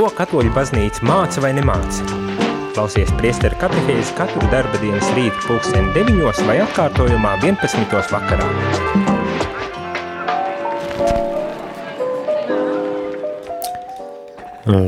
Ko 0.00 0.06
katoļu 0.16 0.48
baznīca 0.56 1.04
māca 1.04 1.42
vai 1.44 1.50
nemāca? 1.52 2.06
Klausies 2.72 3.10
priesteru 3.18 3.58
katehēzi 3.60 4.14
katru 4.16 4.46
darba 4.48 4.78
dienas 4.80 5.10
rītu 5.12 5.42
pulksteni 5.44 5.90
9 5.92 6.38
vai 6.48 6.54
atkārtojumā 6.62 7.34
11. 7.42 7.98
vakarā. 8.08 8.46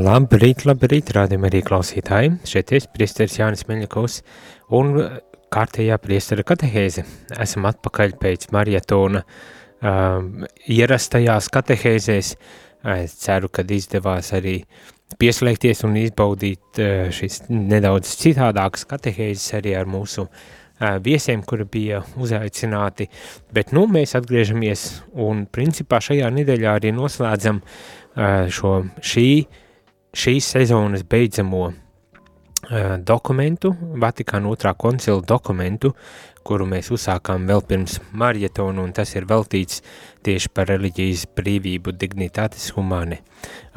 Labrīt, 0.07 0.65
labrīt, 0.65 1.13
rādījumi 1.13 1.51
arī 1.51 1.61
klausītāji. 1.67 2.33
Šeit 2.49 2.73
es, 2.73 2.89
priesteris 2.89 3.37
Jānis 3.37 3.67
Meļakovs 3.69 4.17
un 4.73 4.97
kārtējā 5.53 5.99
priestera 6.01 6.47
katehēze. 6.55 7.05
Esam 7.37 7.69
atpakaļ 7.69 8.17
pēc 8.17 8.49
marietona 8.57 9.21
uh, 9.21 10.49
ierastajās 10.65 11.53
katehēzēs. 11.53 12.33
Es 12.97 13.13
ceru, 13.21 13.53
ka 13.53 13.61
izdevās 13.77 14.33
arī 14.35 14.57
pieslēgties 15.19 15.83
un 15.87 15.97
izbaudīt 16.01 16.81
uh, 16.81 17.07
šis 17.13 17.43
nedaudz 17.49 18.15
citādākas 18.21 18.87
katehēzes 18.89 19.55
arī 19.59 19.75
ar 19.79 19.89
mūsu 19.89 20.25
uh, 20.27 20.95
viesiem, 21.03 21.43
kuri 21.47 21.67
bija 21.69 22.03
uzaicināti. 22.19 23.09
Bet 23.53 23.73
nu 23.75 23.85
mēs 23.91 24.15
atgriežamies 24.19 24.87
un 25.13 25.45
principā 25.51 26.01
šajā 26.03 26.31
nedēļā 26.33 26.77
arī 26.79 26.93
noslēdzam 26.95 27.61
uh, 27.63 28.49
šo 28.49 28.79
šī 29.01 29.27
šīs 30.13 30.51
sezonas 30.55 31.01
beidzamo 31.09 31.71
dokumentu, 33.03 33.73
Vatikāna 33.99 34.47
otrā 34.47 34.71
koncila 34.79 35.19
dokumentu, 35.27 35.89
kuru 36.47 36.67
mēs 36.69 36.91
uzsākām 36.93 37.47
vēl 37.49 37.63
pirms 37.67 37.99
marietonu, 38.11 38.83
un 38.83 38.93
tas 38.95 39.13
ir 39.15 39.27
veltīts 39.29 39.81
tieši 40.25 40.51
par 40.53 40.69
reliģijas 40.71 41.25
brīvību 41.37 41.95
dignitatis 41.99 42.71
humane. 42.77 43.21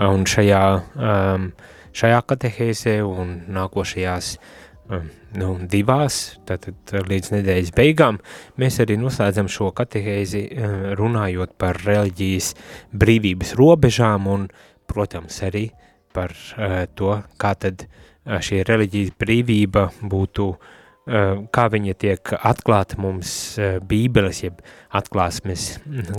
Un 0.03 0.27
šajā, 0.29 0.63
um, 0.99 1.51
šajā 1.97 2.21
katehēzē 2.33 2.97
un 3.07 3.33
nākošajās 3.57 4.33
um, 4.37 5.09
nu, 5.39 5.51
divās, 5.71 6.21
tātad 6.49 6.95
līdz 7.09 7.35
nedēļas 7.37 7.75
beigām, 7.77 8.21
mēs 8.61 8.81
arī 8.85 8.99
noslēdzam 9.01 9.51
šo 9.53 9.73
katehēzi 9.77 10.47
uh, 10.47 10.79
runājot 10.99 11.57
par 11.59 11.81
reliģijas 11.87 12.55
brīvības 12.95 13.55
robežām 13.59 14.31
un, 14.33 14.49
protams, 14.91 15.43
arī 15.47 15.69
par 16.17 16.35
uh, 16.35 16.83
to, 16.99 17.21
kā 17.41 17.55
tad 17.59 17.87
uh, 17.87 18.41
šī 18.43 18.63
reliģijas 18.67 19.15
brīvība 19.21 19.91
būtu, 20.03 20.51
uh, 20.55 20.73
kā 21.07 21.67
viņa 21.71 21.95
tiek 21.95 22.33
atklāta 22.35 22.99
mums 22.99 23.31
uh, 23.61 23.77
bībeles, 23.79 24.43
jeb 24.43 24.63
atklāsmes 24.97 25.77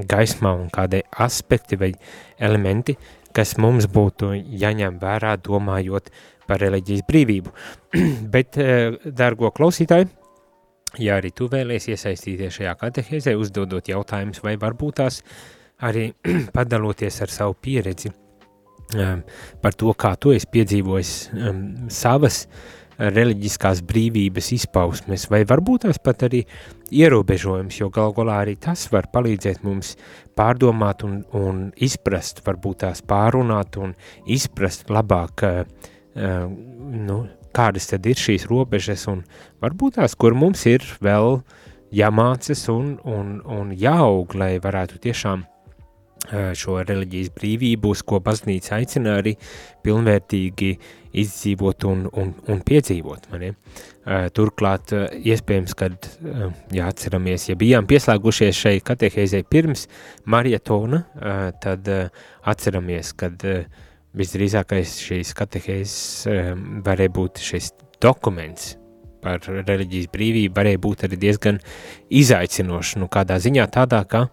gaismā 0.08 0.54
un 0.56 0.70
kādai 0.72 1.02
aspekti 1.12 1.76
vai 1.80 1.92
elementi, 2.40 2.96
kas 3.36 3.58
mums 3.60 3.90
būtu 3.92 4.32
jāņem 4.38 5.02
vērā 5.02 5.36
domājot 5.44 6.08
par 6.48 6.64
reliģijas 6.64 7.04
brīvību. 7.10 7.52
Bet, 8.34 8.60
uh, 8.64 8.96
dargo 9.12 9.52
klausītāji, 9.52 10.08
ja 11.04 11.20
arī 11.20 11.34
tu 11.36 11.50
vēlies 11.52 11.90
iesaistīties 11.92 12.62
šajā 12.62 12.78
katehēzē, 12.80 13.36
uzdodot 13.36 13.92
jautājumus 13.92 14.40
vai 14.46 14.56
varbūt 14.62 15.02
tās 15.04 15.20
arī 15.84 16.14
padaloties 16.56 17.22
ar 17.28 17.34
savu 17.34 17.60
pieredzi, 17.60 18.14
par 19.60 19.76
to, 19.76 19.92
kā 20.00 20.14
tu 20.16 20.32
esi 20.32 20.48
piedzīvojis 20.48 21.10
savas 21.92 22.46
reliģiskās 22.98 23.84
brīvības 23.88 24.52
izpausmes, 24.58 25.28
vai 25.30 25.44
varbūt 25.48 25.86
tās 25.86 26.00
pat 26.04 26.26
arī 26.28 26.44
ierobežojums, 26.94 27.80
jo 27.82 27.90
gal 27.94 28.14
galā 28.18 28.42
arī 28.44 28.56
tas 28.62 28.88
var 28.94 29.10
palīdzēt 29.14 29.64
mums 29.68 29.96
pārdomāt 30.38 31.04
un, 31.06 31.20
un 31.38 31.68
izprast, 31.78 32.42
varbūt 32.46 32.84
tās 32.86 33.04
pārunāt 33.06 33.78
un 33.82 33.94
izprast 34.26 34.90
labāk, 34.94 35.46
uh, 35.46 35.98
nu, 36.18 37.20
kādas 37.54 37.90
tad 37.92 38.06
ir 38.10 38.18
šīs 38.20 38.48
robežas 38.50 39.08
un 39.12 39.24
varbūt 39.64 40.00
tās, 40.00 40.16
kur 40.18 40.38
mums 40.38 40.66
ir 40.70 40.86
vēl 41.04 41.42
jāmācas 41.94 42.66
un, 42.74 42.98
un, 43.06 43.38
un 43.46 43.70
jāaug, 43.78 44.34
lai 44.38 44.58
varētu 44.64 45.00
tiešām 45.06 45.46
šo 46.28 46.82
reliģijas 46.84 47.32
brīvību, 47.36 47.94
uz 47.94 48.02
ko 48.04 48.20
baznīca 48.24 48.78
aicina 48.82 49.18
arī 49.22 49.36
pilnvērtīgi 49.86 50.72
izdzīvot 51.14 51.86
un, 51.88 52.06
un, 52.12 52.34
un 52.52 52.64
piedzīvot. 52.66 53.30
Mani. 53.34 53.54
Turklāt, 54.36 54.94
iespējams, 55.20 55.74
kad 55.76 56.08
jāatceramies, 56.76 57.50
ja 57.50 57.58
bijām 57.60 57.88
pieslēgušies 57.90 58.56
šai 58.56 58.78
katehēzei 58.88 59.44
pirms 59.44 59.88
marietona, 60.32 61.04
tad 61.64 61.90
atceramies, 62.48 63.12
kad 63.20 63.44
visdrīzākais 64.18 64.96
šīs 65.04 65.34
katehēzes 65.38 66.28
varēja 66.88 67.14
būt 67.20 67.44
šis 67.44 67.74
dokuments, 68.04 68.78
par 69.24 69.44
reliģijas 69.44 70.08
brīvību 70.14 70.56
varēja 70.56 70.82
būt 70.82 71.04
arī 71.08 71.20
diezgan 71.20 71.60
izaicinoši. 72.08 73.02
Nu, 73.04 73.12
kādā 73.12 73.42
ziņā 73.44 73.68
tādā, 73.76 74.04
ka 74.08 74.28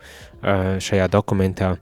šajā 0.79 1.11
dokumentā 1.11 1.75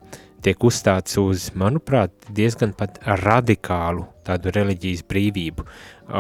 tiek 0.42 0.64
uzstāts 0.64 1.20
uz, 1.20 1.50
manuprāt, 1.58 2.14
diezgan 2.32 2.72
radikālu 3.04 4.08
tādu 4.26 4.52
reliģijas 4.54 5.04
brīvību, 5.08 5.64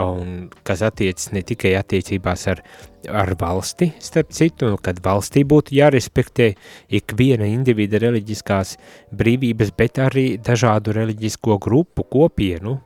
un 0.02 0.48
kas 0.66 0.82
attiecas 0.86 1.30
ne 1.34 1.42
tikai 1.46 1.74
attiecībās 1.78 2.46
ar, 2.52 2.62
ar 3.08 3.34
valsti, 3.40 3.92
starp 4.02 4.32
citu, 4.34 4.72
kad 4.82 5.00
valstī 5.04 5.44
būtu 5.48 5.76
jārespektē 5.78 6.52
ikviena 7.00 7.48
individa 7.50 8.00
reliģiskās 8.02 8.76
brīvības, 9.14 9.74
bet 9.78 10.02
arī 10.02 10.26
dažādu 10.42 10.96
reliģisko 10.98 11.58
grupu 11.62 12.06
kopienu, 12.10 12.78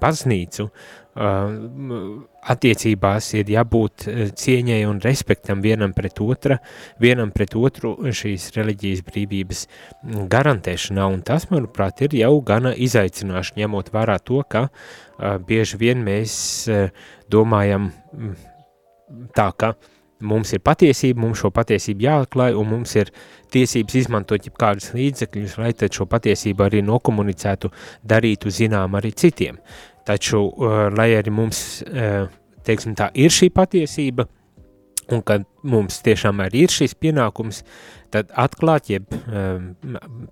baznīcu 0.00 0.70
attiecībās 1.14 3.32
ir 3.34 3.50
jābūt 3.50 4.04
cieņai 4.38 4.84
un 4.86 5.00
respektam 5.02 5.62
vienam 5.64 5.92
pret 5.92 6.20
otra, 6.22 6.60
vienam 7.02 7.32
pret 7.34 7.56
otru 7.58 7.96
šīs 8.14 8.52
reliģijas 8.54 9.02
brīvības 9.08 9.64
garantēšanā, 10.30 11.08
un 11.10 11.22
tas, 11.26 11.48
manuprāt, 11.50 12.04
ir 12.06 12.14
jau 12.22 12.36
gana 12.46 12.74
izaicinoši, 12.74 13.58
ņemot 13.58 13.90
vērā 13.92 14.20
to, 14.22 14.44
ka 14.48 14.68
bieži 15.46 15.80
vien 15.82 16.04
mēs 16.06 16.68
domājam 17.30 17.90
tā, 19.34 19.50
ka 19.58 19.74
mums 20.20 20.52
ir 20.52 20.62
patiesība, 20.64 21.22
mums 21.24 21.40
šo 21.40 21.50
patiesību 21.54 22.06
jāatklāj, 22.06 22.56
un 22.60 22.68
mums 22.74 22.94
ir 23.00 23.10
tiesības 23.52 23.96
izmantot 24.02 24.46
jebkādus 24.46 24.92
līdzekļus, 24.94 25.56
lai 25.60 25.72
šo 25.74 26.06
patiesību 26.10 26.66
arī 26.66 26.82
nokomunicētu, 26.86 27.72
darītu 28.06 28.52
zinām 28.54 28.98
arī 29.00 29.12
citiem. 29.16 29.58
Taču, 30.08 30.42
uh, 30.48 30.82
lai 30.96 31.10
arī 31.18 31.32
mums, 31.34 31.82
uh, 31.86 32.30
teiksim 32.66 32.96
tā, 32.98 33.10
ir 33.14 33.32
šī 33.34 33.50
patiesība, 33.54 34.26
un 35.14 35.22
kad 35.26 35.44
mums 35.66 36.00
tiešām 36.04 36.40
arī 36.44 36.64
ir 36.64 36.72
šis 36.72 36.94
pienākums, 36.98 37.62
tad 38.14 38.30
atklāt, 38.38 38.90
jeb 38.90 39.10
um, 39.14 39.70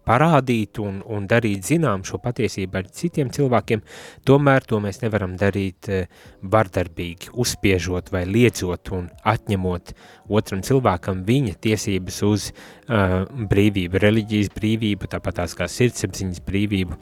parādīt 0.07 0.81
un, 0.83 1.01
un 1.07 1.27
darīt 1.31 1.67
zinām 1.69 2.05
šo 2.07 2.21
patiesību 2.23 2.81
ar 2.81 2.89
citiem 2.95 3.31
cilvēkiem, 3.35 3.83
tomēr 4.27 4.67
to 4.69 4.81
mēs 4.83 5.03
nevaram 5.03 5.37
darīt 5.39 5.91
uh, 5.93 6.23
vardarbīgi, 6.43 7.33
uzspiežot 7.39 8.13
vai 8.15 8.25
liedzot 8.29 8.93
un 8.97 9.11
atņemot 9.35 9.95
otram 10.29 10.65
cilvēkam 10.67 11.23
viņa 11.29 11.59
tiesības 11.69 12.23
uz 12.29 12.51
uh, 12.51 13.21
brīvību, 13.29 14.03
reliģijas 14.03 14.55
brīvību, 14.57 15.11
tāpat 15.15 15.43
tās 15.43 15.55
kā 15.59 15.71
sirdsapziņas 15.71 16.43
brīvību, 16.47 16.99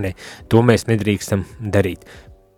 Ne, 0.00 0.14
to 0.48 0.62
mēs 0.64 0.86
nedrīkstam 0.88 1.44
darīt. 1.60 2.06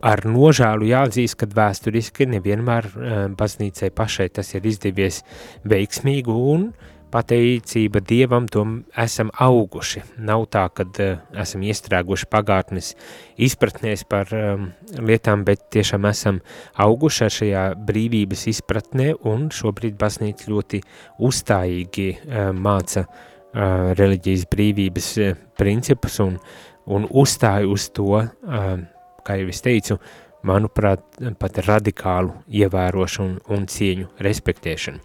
Ar 0.05 0.21
nožēlu 0.29 0.85
jāatzīst, 0.91 1.39
ka 1.41 1.49
vēsturiski 1.49 2.27
nevienmēr 2.29 2.89
uh, 2.91 3.13
baznīcai 3.33 3.89
pašai 3.97 4.29
tas 4.37 4.53
ir 4.53 4.67
izdevies 4.69 5.23
veiksmīgi 5.65 6.35
un 6.35 6.67
pateicība 7.15 8.03
Dievam 8.05 8.49
to 8.51 8.65
esam 9.01 9.31
auguši. 9.41 10.03
Nav 10.29 10.45
tā, 10.53 10.67
ka 10.77 10.85
uh, 10.85 11.23
esam 11.41 11.65
iestrēguši 11.65 12.29
pagātnes 12.29 12.91
izpratnēs 13.47 14.05
par 14.11 14.35
um, 14.37 14.67
lietām, 14.99 15.47
bet 15.49 15.71
tiešām 15.73 16.05
esam 16.11 16.43
auguši 16.85 17.31
šajā 17.39 17.65
brīvības 17.89 18.45
izpratnē 18.53 19.15
un 19.31 19.49
šobrīd 19.55 19.97
baznīca 20.01 20.53
ļoti 20.53 20.83
uzstājīgi 21.31 22.11
uh, 22.13 22.53
māca 22.53 23.07
uh, 23.07 23.95
reliģijas 23.97 24.45
brīvības 24.53 25.11
uh, 25.23 25.43
principus 25.57 26.21
un 26.27 26.37
uh, 26.37 26.63
un 26.87 27.07
uzstāju 27.09 27.73
uz 27.75 27.89
to, 27.95 28.21
kā 29.25 29.39
jau 29.41 29.49
es 29.49 29.63
teicu, 29.65 29.99
manuprāt, 30.45 31.05
pat 31.41 31.59
radikālu 31.65 32.35
ievērošanu 32.53 33.47
un 33.55 33.67
cieņu 33.71 34.11
respektēšanu. 34.25 35.01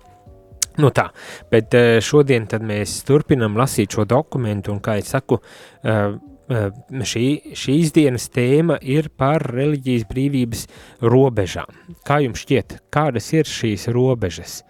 Nu 0.79 0.91
tā, 0.95 1.09
bet 1.51 1.73
šodien 2.03 2.45
tad 2.47 2.63
mēs 2.63 3.01
turpinam 3.07 3.57
lasīt 3.59 3.95
šo 3.95 4.05
dokumentu, 4.07 4.71
un 4.71 4.79
kā 4.83 4.97
es 4.99 5.09
saku, 5.11 5.39
šī, 5.83 7.25
šīs 7.55 7.91
dienas 7.95 8.29
tēma 8.31 8.77
ir 8.81 9.09
par 9.15 9.43
reliģijas 9.53 10.05
brīvības 10.09 10.65
robežām. 11.03 11.71
Kā 12.07 12.19
jums 12.23 12.43
šķiet, 12.45 12.77
kādas 12.93 13.27
ir 13.35 13.49
šīs 13.49 13.89
robežas? 13.95 14.61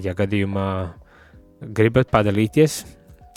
Ja 0.00 0.16
gadījumā 0.16 0.68
gribat 1.76 2.08
padalīties 2.12 2.84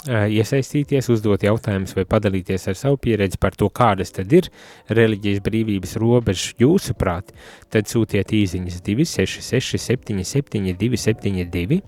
iesaistīties, 0.08 1.10
uzdot 1.12 1.44
jautājumus 1.44 1.92
vai 1.98 2.06
padalīties 2.08 2.70
ar 2.72 2.78
savu 2.80 2.98
pieredzi 3.04 3.40
par 3.42 3.56
to, 3.60 3.68
kādas 3.68 4.14
tad 4.16 4.32
ir 4.32 4.48
reliģijas 4.88 5.42
brīvības 5.44 5.98
robežas 6.00 6.54
jūsuprāt, 6.62 7.34
tad 7.70 7.92
sūtiet 7.92 8.32
īziņas 8.32 8.80
266 8.86 9.76
77 9.84 10.72
272 10.80 11.82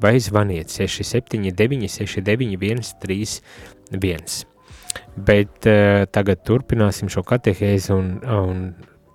vai 0.00 0.14
zvaniet 0.20 0.72
679 0.72 1.90
69 2.00 2.94
131. 2.96 4.46
Bet 5.20 5.68
uh, 5.68 6.06
tagad 6.10 6.40
turpināsim 6.48 7.12
šo 7.12 7.22
katehēzi 7.28 7.92
un, 7.92 8.12
un 8.24 8.68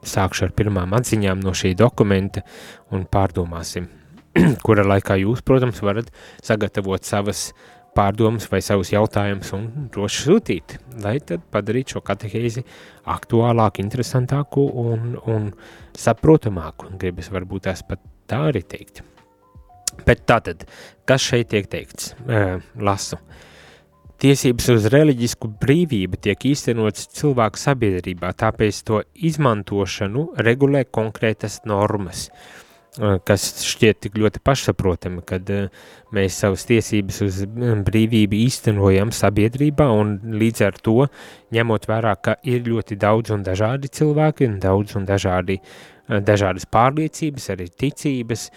sākšu 0.06 0.46
ar 0.46 0.54
pirmām 0.56 0.94
atziņām 0.94 1.42
no 1.42 1.56
šī 1.58 1.74
dokumenta 1.80 2.46
un 2.94 3.08
pārdomāsim, 3.10 3.90
kura 4.66 4.86
laikā 4.86 5.18
jūs, 5.24 5.42
protams, 5.42 5.82
varat 5.82 6.14
sagatavot 6.46 7.04
savas 7.08 7.50
uh, 7.50 7.75
pārdomas 7.96 8.50
vai 8.52 8.62
savus 8.64 8.92
jautājumus 8.94 9.54
un 9.56 9.66
droši 9.94 10.22
sūtīt, 10.26 10.78
lai 11.04 11.18
tad 11.24 11.46
padarītu 11.54 11.96
šo 11.96 12.04
katehēzi 12.06 12.66
aktuālāku, 13.16 13.84
interesantāku 13.84 14.68
un, 14.84 15.16
un 15.32 15.50
saprotamāku. 15.98 16.92
Gribas 17.00 17.32
varbūt 17.34 17.70
tās 17.70 17.86
pat 17.88 18.04
tā 18.30 18.46
arī 18.52 18.66
teikt. 18.68 19.04
Bet 20.06 20.26
tātad, 20.28 20.66
kas 21.08 21.24
šeit 21.24 21.54
tiek 21.54 21.70
teikts? 21.72 22.14
Uh, 22.26 22.60
lasu. 22.76 23.20
Tiesības 24.20 24.70
uz 24.72 24.86
reliģisku 24.92 25.50
brīvību 25.60 26.20
tiek 26.24 26.46
īstenotas 26.52 27.10
cilvēku 27.18 27.60
sabiedrībā, 27.60 28.32
tāpēc 28.40 28.78
to 28.88 29.02
izmantošanu 29.28 30.30
regulē 30.44 30.86
konkrētas 30.88 31.62
normas. 31.68 32.30
Uh, 32.96 33.18
kas 33.28 33.44
šķiet 33.66 34.00
tik 34.06 34.20
ļoti 34.20 34.40
pašsaprotami, 34.46 35.24
kad 35.28 35.50
mēs 36.16 36.38
savas 36.40 36.64
tiesības 36.70 37.18
uz 37.26 37.42
brīvību 37.88 38.38
īstenojam 38.46 39.12
sabiedrībā 39.16 39.88
un 39.92 40.16
līdz 40.40 40.64
ar 40.68 40.80
to 40.84 41.08
ņemot 41.56 41.90
vērā, 41.92 42.14
ka 42.24 42.38
ir 42.48 42.64
ļoti 42.70 42.98
daudz 43.02 43.34
un 43.36 43.44
dažādi 43.44 43.92
cilvēki 44.00 44.48
un 44.48 44.56
daudz 44.64 44.96
un 44.96 45.08
dažādi, 45.10 45.60
dažādas 46.08 46.68
pārliecības, 46.72 47.50
arī 47.52 47.68
ticības, 47.84 48.48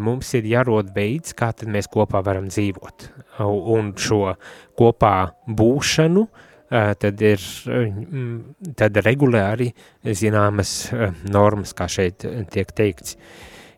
mums 0.00 0.32
ir 0.38 0.48
jārod 0.48 0.94
veids, 0.94 1.36
kā 1.36 1.50
tad 1.52 1.68
mēs 1.68 1.90
kopā 1.92 2.22
varam 2.24 2.48
dzīvot. 2.48 3.08
Un 3.42 3.92
šo 3.98 4.36
kopā 4.78 5.14
būšanu, 5.44 6.26
tad 6.72 7.24
ir 7.26 7.48
tad 8.78 9.00
regulē 9.04 9.48
arī 9.52 9.72
zināmas 10.06 10.92
normas, 11.28 11.74
kā 11.76 11.90
šeit 11.90 12.24
tiek 12.54 12.70
teikts. 12.72 13.18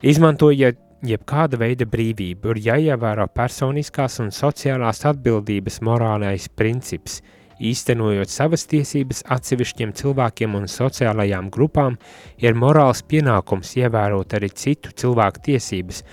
Izmantojot 0.04 0.76
jebkāda 1.08 1.56
veida 1.56 1.86
brīvību, 1.88 2.50
ir 2.52 2.58
jāievēro 2.66 3.24
personiskās 3.32 4.18
un 4.20 4.28
sociālās 4.36 5.00
atbildības 5.08 5.78
morālais 5.88 6.44
princips, 6.60 7.22
īstenojot 7.56 8.28
savas 8.28 8.66
tiesības 8.68 9.22
atsevišķiem 9.32 9.94
cilvēkiem 9.96 10.58
un 10.60 10.68
sociālajām 10.68 11.48
grupām, 11.56 11.96
ir 12.36 12.52
morāls 12.52 13.00
pienākums 13.08 13.72
ievērot 13.80 14.36
arī 14.36 14.52
citu 14.52 14.92
cilvēku 14.92 15.46
tiesības, 15.48 16.04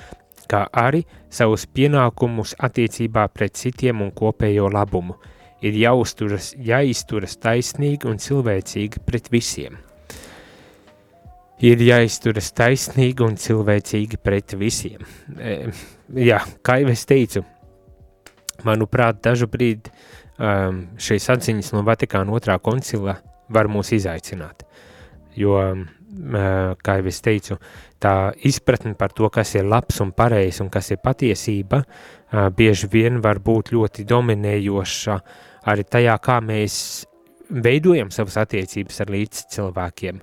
kā 0.47 0.63
arī 0.71 1.03
savus 1.27 1.67
pienākumus 1.67 2.55
attiecībā 2.63 3.27
pret 3.35 3.59
citiem 3.59 4.07
un 4.07 4.15
kopējo 4.15 4.71
labumu. 4.71 5.19
Ir 5.59 5.75
jāuzturas, 5.83 6.53
jāizturas 6.55 7.35
taisnīgi 7.43 8.07
un 8.07 8.23
cilvēcīgi 8.23 9.03
pret 9.03 9.33
visiem 9.35 9.81
ir 11.61 11.81
jāizturas 11.85 12.51
taisnīgi 12.57 13.25
un 13.25 13.37
cilvēcīgi 13.39 14.19
pret 14.23 14.55
visiem. 14.57 15.03
E, 15.37 15.57
jā, 16.17 16.41
kā 16.65 16.79
jau 16.81 16.91
es 16.93 17.05
teicu, 17.09 17.43
manuprāt, 18.67 19.21
dažu 19.25 19.49
brīdi 19.51 19.91
um, 20.37 20.85
šīs 21.01 21.29
atziņas 21.35 21.73
no 21.75 21.85
Vatikāna 21.87 22.33
otrā 22.35 22.57
koncila 22.63 23.17
var 23.51 23.69
mūs 23.71 23.93
izaicināt. 23.97 24.65
Jo, 25.37 25.57
um, 25.61 25.85
kā 26.83 26.97
jau 26.99 27.07
es 27.07 27.21
teicu, 27.23 27.57
tā 28.01 28.33
izpratne 28.47 28.95
par 28.99 29.13
to, 29.15 29.29
kas 29.31 29.55
ir 29.55 29.69
labs 29.69 30.01
un 30.03 30.11
pareizs 30.15 30.59
un 30.63 30.69
kas 30.73 30.91
ir 30.91 30.99
patiesība, 31.03 31.83
uh, 31.85 32.49
bieži 32.55 32.89
vien 32.91 33.21
var 33.23 33.39
būt 33.43 33.71
ļoti 33.75 34.05
dominējoša 34.09 35.17
arī 35.71 35.85
tajā, 35.85 36.17
kā 36.23 36.39
mēs 36.43 36.75
veidojam 37.51 38.11
savas 38.13 38.39
attiecības 38.41 39.03
ar 39.03 39.11
līdz 39.11 39.43
cilvēkiem. 39.55 40.21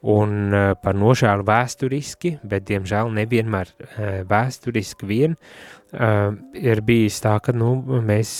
Un 0.00 0.54
uh, 0.54 0.70
par 0.80 0.96
nožēlu 0.96 1.44
vēsturiski, 1.44 2.38
bet 2.48 2.64
diemžēl 2.70 3.10
nevienmēr 3.18 3.68
uh, 3.68 4.04
vēsturiski 4.28 5.08
vien 5.08 5.34
uh, 5.36 6.30
ir 6.56 6.80
bijis 6.86 7.20
tā, 7.20 7.34
ka 7.44 7.52
nu, 7.52 7.74
mēs 8.08 8.30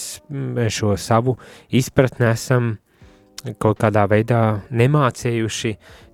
šo 0.73 0.95
savu 0.97 1.37
izpratni 1.77 2.31
esam 2.31 2.79
kaut 3.61 3.79
kādā 3.81 4.07
veidā 4.09 4.61
nemācējuši 4.77 5.71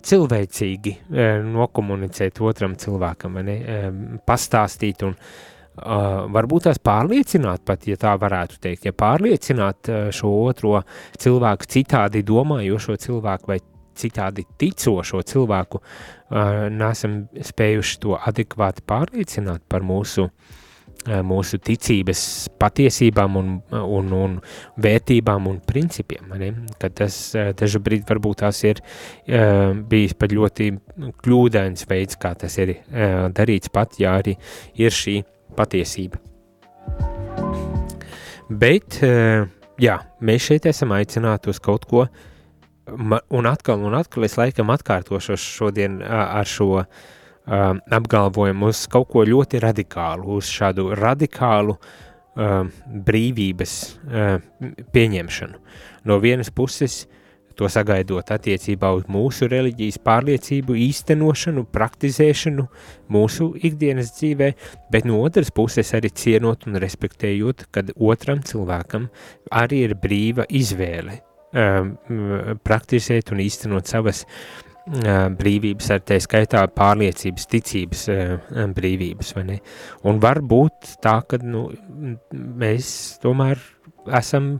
cilvēcīgi 0.07 0.93
nokomunicēt 1.43 2.39
otram 2.39 2.77
cilvēkam, 2.79 3.41
ne, 3.43 3.57
pastāstīt 4.23 5.03
un 5.03 5.17
varbūt 5.75 6.69
tās 6.69 6.79
pārliecināt, 6.79 7.65
pat 7.67 7.89
ja 7.91 7.99
tā 7.99 8.13
varētu 8.23 8.61
teikt, 8.63 8.87
ja 8.87 8.95
pārliecināt 8.95 9.91
šo 10.15 10.31
otro 10.47 10.85
cilvēku 11.19 11.67
citādi 11.75 12.23
domājošo 12.23 12.95
cilvēku 13.09 13.51
vai 13.51 13.59
citādi 13.97 14.45
ticošo 14.59 15.23
cilvēku 15.27 15.81
nesam 16.75 17.27
spējuši 17.35 17.99
to 18.03 18.17
adekvāti 18.19 18.85
pārliecināt 18.87 19.63
par 19.71 19.85
mūsu, 19.87 20.27
mūsu 21.07 21.61
ticības 21.63 22.23
patiesībām 22.59 23.39
un, 23.39 23.53
un, 23.79 24.13
un 24.17 24.37
vērtībām 24.83 25.47
un 25.47 25.61
principiem. 25.67 26.35
Ne? 26.41 26.53
Kad 26.83 26.99
tas 26.99 27.79
brīdi 27.79 28.07
varbūt 28.09 28.43
tās 28.43 28.63
ir 28.67 28.83
bijis 29.89 30.17
pat 30.19 30.35
ļoti 30.35 30.71
kļūdains 31.23 31.87
veids, 31.89 32.19
kā 32.19 32.35
tas 32.35 32.59
ir 32.59 32.79
darīts 33.37 33.71
pat, 33.71 34.01
ja 34.03 34.17
arī 34.19 34.35
ir 34.75 34.95
šī 34.95 35.21
patiesība. 35.57 36.23
Bet, 38.47 39.01
jā, 39.83 39.95
mēs 40.23 40.45
šeit 40.51 40.67
esam 40.71 40.93
aicināti 40.95 41.51
uz 41.51 41.59
kaut 41.63 41.87
ko 41.91 42.05
uh, 42.05 42.25
un 42.87 43.47
atkal 43.47 43.83
un 43.83 43.95
atkal 43.99 44.27
es 44.27 44.37
laikam 44.39 44.71
atkārtošos 44.75 45.43
šodien 45.43 45.99
ar 46.03 46.47
šo 46.47 46.69
uh, 46.79 46.87
apgalvojumu 47.99 48.71
uz 48.71 48.87
kaut 48.91 49.11
ko 49.13 49.25
ļoti 49.27 49.61
radikālu, 49.63 50.39
uz 50.39 50.51
šādu 50.53 50.93
radikālu 50.99 51.77
uh, 51.77 52.63
brīvības 53.11 53.77
uh, 54.07 54.41
pieņemšanu. 54.95 55.61
No 56.07 56.21
vienas 56.23 56.53
puses, 56.55 57.05
to 57.57 57.71
sagaidot 57.73 58.31
attiecībā 58.35 58.91
uz 58.99 59.07
mūsu 59.09 59.49
reliģijas 59.49 59.97
pārliecību, 60.05 60.77
īstenošanu, 60.87 61.65
praktizēšanu 61.73 62.67
mūsu 63.17 63.49
ikdienas 63.65 64.13
dzīvē, 64.19 64.51
bet 64.93 65.09
no 65.09 65.23
otras 65.25 65.51
puses 65.57 65.95
arī 65.97 66.13
cienot 66.13 66.69
un 66.69 66.77
respektējot, 66.83 67.71
kad 67.73 67.95
otram 67.97 68.45
cilvēkam 68.45 69.09
arī 69.51 69.87
ir 69.89 69.97
brīva 70.03 70.45
izvēle 70.53 71.23
Um, 71.23 71.26
praktizēt 71.55 73.31
un 73.33 73.41
īstenot 73.45 73.87
savas 73.89 74.25
uh, 74.27 75.29
brīvības, 75.37 75.91
ar 75.95 76.03
tā 76.07 76.19
skaitā 76.23 76.65
pārliecības, 76.75 77.47
ticības 77.51 78.07
uh, 78.13 78.65
brīvības? 78.75 79.35
Un 80.07 80.21
var 80.23 80.43
būt 80.43 80.97
tā, 81.03 81.21
ka 81.29 81.41
nu, 81.43 81.69
mēs 82.33 83.19
tomēr 83.23 83.61
esam 84.15 84.57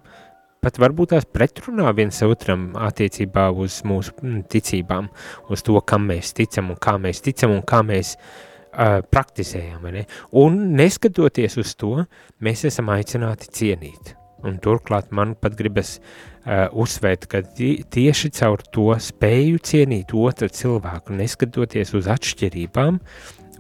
pat 0.63 0.81
varbūt 0.83 1.13
tās 1.15 1.29
pretrunā 1.31 1.93
viens 1.95 2.19
otram 2.27 2.73
attiecībā 2.75 3.51
uz 3.55 3.83
mūsu 3.87 4.43
ticībām, 4.51 5.09
uz 5.53 5.63
to, 5.63 5.79
kam 5.87 6.09
mēs 6.11 6.35
ticam 6.35 6.73
un 6.75 6.81
kā 6.83 6.97
mēs 6.99 7.23
ticam 7.23 7.55
un 7.55 7.63
kā 7.63 7.85
mēs 7.87 8.17
uh, 8.17 9.03
praktizējam, 9.07 9.87
ne? 9.95 10.07
Un 10.35 10.73
neskatoties 10.79 11.59
uz 11.63 11.77
to, 11.79 12.01
mēs 12.43 12.67
esam 12.67 12.91
aicināti 12.95 13.53
cienīt. 13.53 14.17
Un 14.47 14.59
turklāt 14.63 15.15
man 15.17 15.33
pat 15.41 15.55
gribas 15.59 15.97
uh, 15.97 16.36
uh, 16.47 16.67
uzsvērt, 16.73 17.27
ka 17.31 17.43
tieši 17.43 18.31
caur 18.39 18.63
to 18.73 18.89
spēju 19.03 19.61
cienīt 19.67 20.15
otru 20.17 20.49
cilvēku, 20.49 21.17
neskatoties 21.19 21.95
uz 21.99 22.09
atšķirībām, 22.17 23.01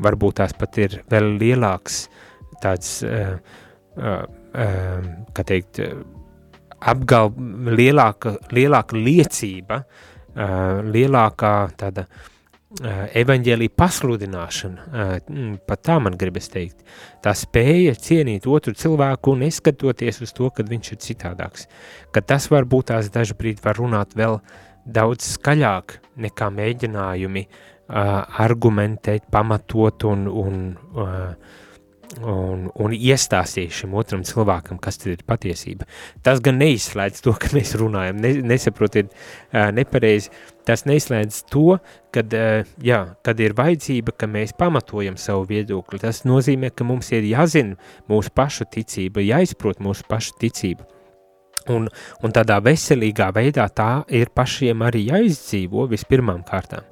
varbūt 0.02 0.40
tās 0.42 0.54
pat 0.56 0.78
ir 0.82 1.00
vēl 1.10 1.34
lielāks 1.40 2.06
tāds, 2.62 3.00
uh, 3.06 3.36
uh, 3.98 4.22
uh, 4.54 5.10
kā 5.36 5.46
teikt, 5.46 5.82
apgal, 6.86 7.34
lielāka, 7.76 8.36
lielāka 8.54 8.96
liecība, 8.96 9.82
uh, 9.82 10.80
lielākā 10.86 11.54
tāda 11.80 12.06
uh, 12.06 12.32
evaņģēlī 12.82 13.70
pasludināšana, 13.72 14.86
eh, 14.92 15.20
mm, 15.30 15.58
pat 15.66 15.82
tā 15.82 16.00
man 16.02 16.16
gribas 16.16 16.48
teikt, 16.52 16.84
tā 17.22 17.32
spēja 17.32 17.94
cienīt 17.96 18.46
otru 18.46 18.74
cilvēku 18.74 19.36
neskatoties 19.36 20.20
uz 20.20 20.32
to, 20.32 20.50
kad 20.50 20.68
viņš 20.68 20.92
ir 20.92 20.98
citādāks, 20.98 21.66
ka 22.12 22.20
tas 22.20 22.50
var 22.50 22.64
būt 22.64 22.92
tās 22.92 23.08
dažu 23.08 23.34
brīdi 23.34 23.64
var 23.64 23.76
runāt 23.76 24.12
vēl 24.14 24.40
daudz 24.86 25.38
skaļāk 25.38 26.00
nekā 26.16 26.50
mēģinājumi 26.52 27.46
uh, 27.46 28.24
argumentēt, 28.38 29.30
pamatot 29.30 30.04
un, 30.04 30.26
un 30.28 30.76
un, 32.22 32.68
un 32.70 32.92
iestāstīs 32.94 33.80
šim 33.82 33.94
otram 33.98 34.22
cilvēkam, 34.22 34.78
kas 34.78 35.00
ir 35.06 35.24
patiesība. 35.26 35.88
Tas 36.22 36.40
gan 36.40 36.60
neizslēdz 36.62 37.24
to, 37.24 37.34
ka 37.34 37.50
mēs 37.56 37.74
runājam, 37.76 38.20
ne, 38.22 38.30
nesaprotiet 38.46 39.10
nepareizi, 39.52 40.30
tas 40.66 40.84
neizslēdz 40.88 41.42
to, 41.52 41.78
kad, 42.14 42.34
uh, 42.34 42.66
jā, 42.82 43.02
kad 43.26 43.40
ir 43.42 43.56
vajadzība, 43.58 44.16
ka 44.18 44.28
mēs 44.30 44.56
pamatojam 44.58 45.18
savu 45.20 45.46
viedokli. 45.52 46.02
Tas 46.02 46.24
nozīmē, 46.28 46.72
ka 46.74 46.86
mums 46.88 47.12
ir 47.14 47.28
jāzina 47.28 47.78
mūsu 48.10 48.34
pašu 48.36 48.68
ticība, 48.76 49.24
jāizprot 49.24 49.82
mūsu 49.84 50.06
pašu 50.10 50.38
ticība. 50.42 50.86
Un, 51.72 51.88
un 52.22 52.34
tādā 52.34 52.58
veselīgā 52.62 53.26
veidā 53.34 53.66
tā 53.74 54.04
ir 54.14 54.30
pašiem 54.34 54.84
arī 54.86 55.02
jāizdzīvo 55.08 55.86
vispirmām 55.90 56.44
kārtām. 56.46 56.86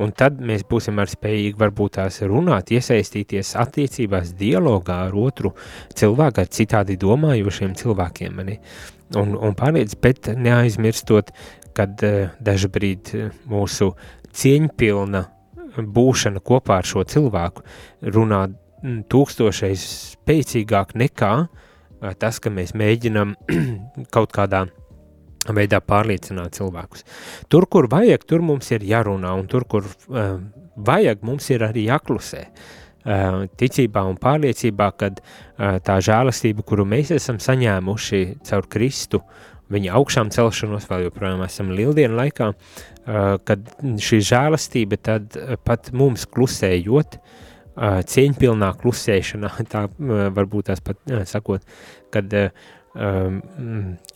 Un 0.00 0.12
tad 0.16 0.42
mēs 0.44 0.66
būsim 0.68 1.00
arī 1.00 1.14
spējīgi 1.14 1.60
varbūt 1.60 1.96
tās 1.96 2.20
runāt, 2.28 2.72
iesaistīties 2.74 3.54
attiecībās, 3.62 4.34
dialogā 4.38 5.00
ar 5.08 5.16
otru 5.16 5.54
cilvēku, 5.96 6.44
ar 6.44 6.52
citādi 6.52 6.98
domājošiem 7.00 7.74
cilvēkiem. 7.78 8.36
Mani. 8.38 8.58
Un, 9.16 9.32
un 9.32 9.54
pārliec, 9.56 9.94
bet 10.04 10.28
neaizmirstot, 10.36 11.32
kad 11.78 12.04
uh, 12.06 12.32
dažbrīd 12.42 13.14
mūsu 13.48 13.92
cieņpilna 14.38 15.24
būšana 15.78 16.42
kopā 16.42 16.80
ar 16.82 16.88
šo 16.88 17.04
cilvēku 17.06 17.62
runā 18.14 18.48
tūkstošais 18.82 19.86
spēcīgāk 20.18 20.96
nekā 20.98 21.32
uh, 21.46 22.12
tas, 22.18 22.42
ka 22.42 22.52
mēs 22.52 22.74
mēģinam 22.78 23.34
kaut 24.14 24.34
kādā 24.34 24.66
veidā 25.54 25.80
pārliecināt 25.84 26.58
cilvēkus. 26.58 27.04
Tur, 27.48 27.66
kur 27.70 27.88
vajag, 27.90 28.24
tur 28.28 28.42
mums 28.44 28.70
ir 28.74 28.84
jārunā, 28.86 29.32
un 29.38 29.48
tur, 29.50 29.64
kur 29.70 29.86
uh, 29.86 30.36
vajag, 30.76 31.24
mums 31.26 31.48
ir 31.54 31.64
arī 31.66 31.88
jāklusē. 31.88 32.44
Uh, 33.08 33.46
ticībā 33.56 34.02
un 34.04 34.18
pārliecībā, 34.20 34.90
ka 34.98 35.12
uh, 35.14 35.78
tā 35.84 35.98
žēlastība, 36.04 36.64
kuru 36.66 36.84
mēs 36.88 37.14
esam 37.16 37.38
saņēmuši 37.40 38.22
caur 38.48 38.68
Kristu, 38.68 39.22
viņa 39.72 39.94
augšām 39.98 40.32
celšanos, 40.34 40.88
vēl 40.90 41.08
joprojām 41.08 41.44
esam 41.46 41.72
lieldienu 41.76 42.18
laikā, 42.18 42.52
uh, 42.52 43.36
kad 43.48 43.68
šī 44.08 44.22
žēlastība 44.30 45.00
tad 45.10 45.38
pat 45.66 45.92
mums 45.96 46.26
klusējot, 46.30 47.18
uh, 47.18 47.38
cieņpilnā 47.78 48.72
klusēšanā, 48.80 49.52
tā 49.72 49.86
varbūt 50.38 50.70
tās 50.70 50.82
pat 50.84 51.00
sakot, 51.30 51.64
kad, 52.14 52.34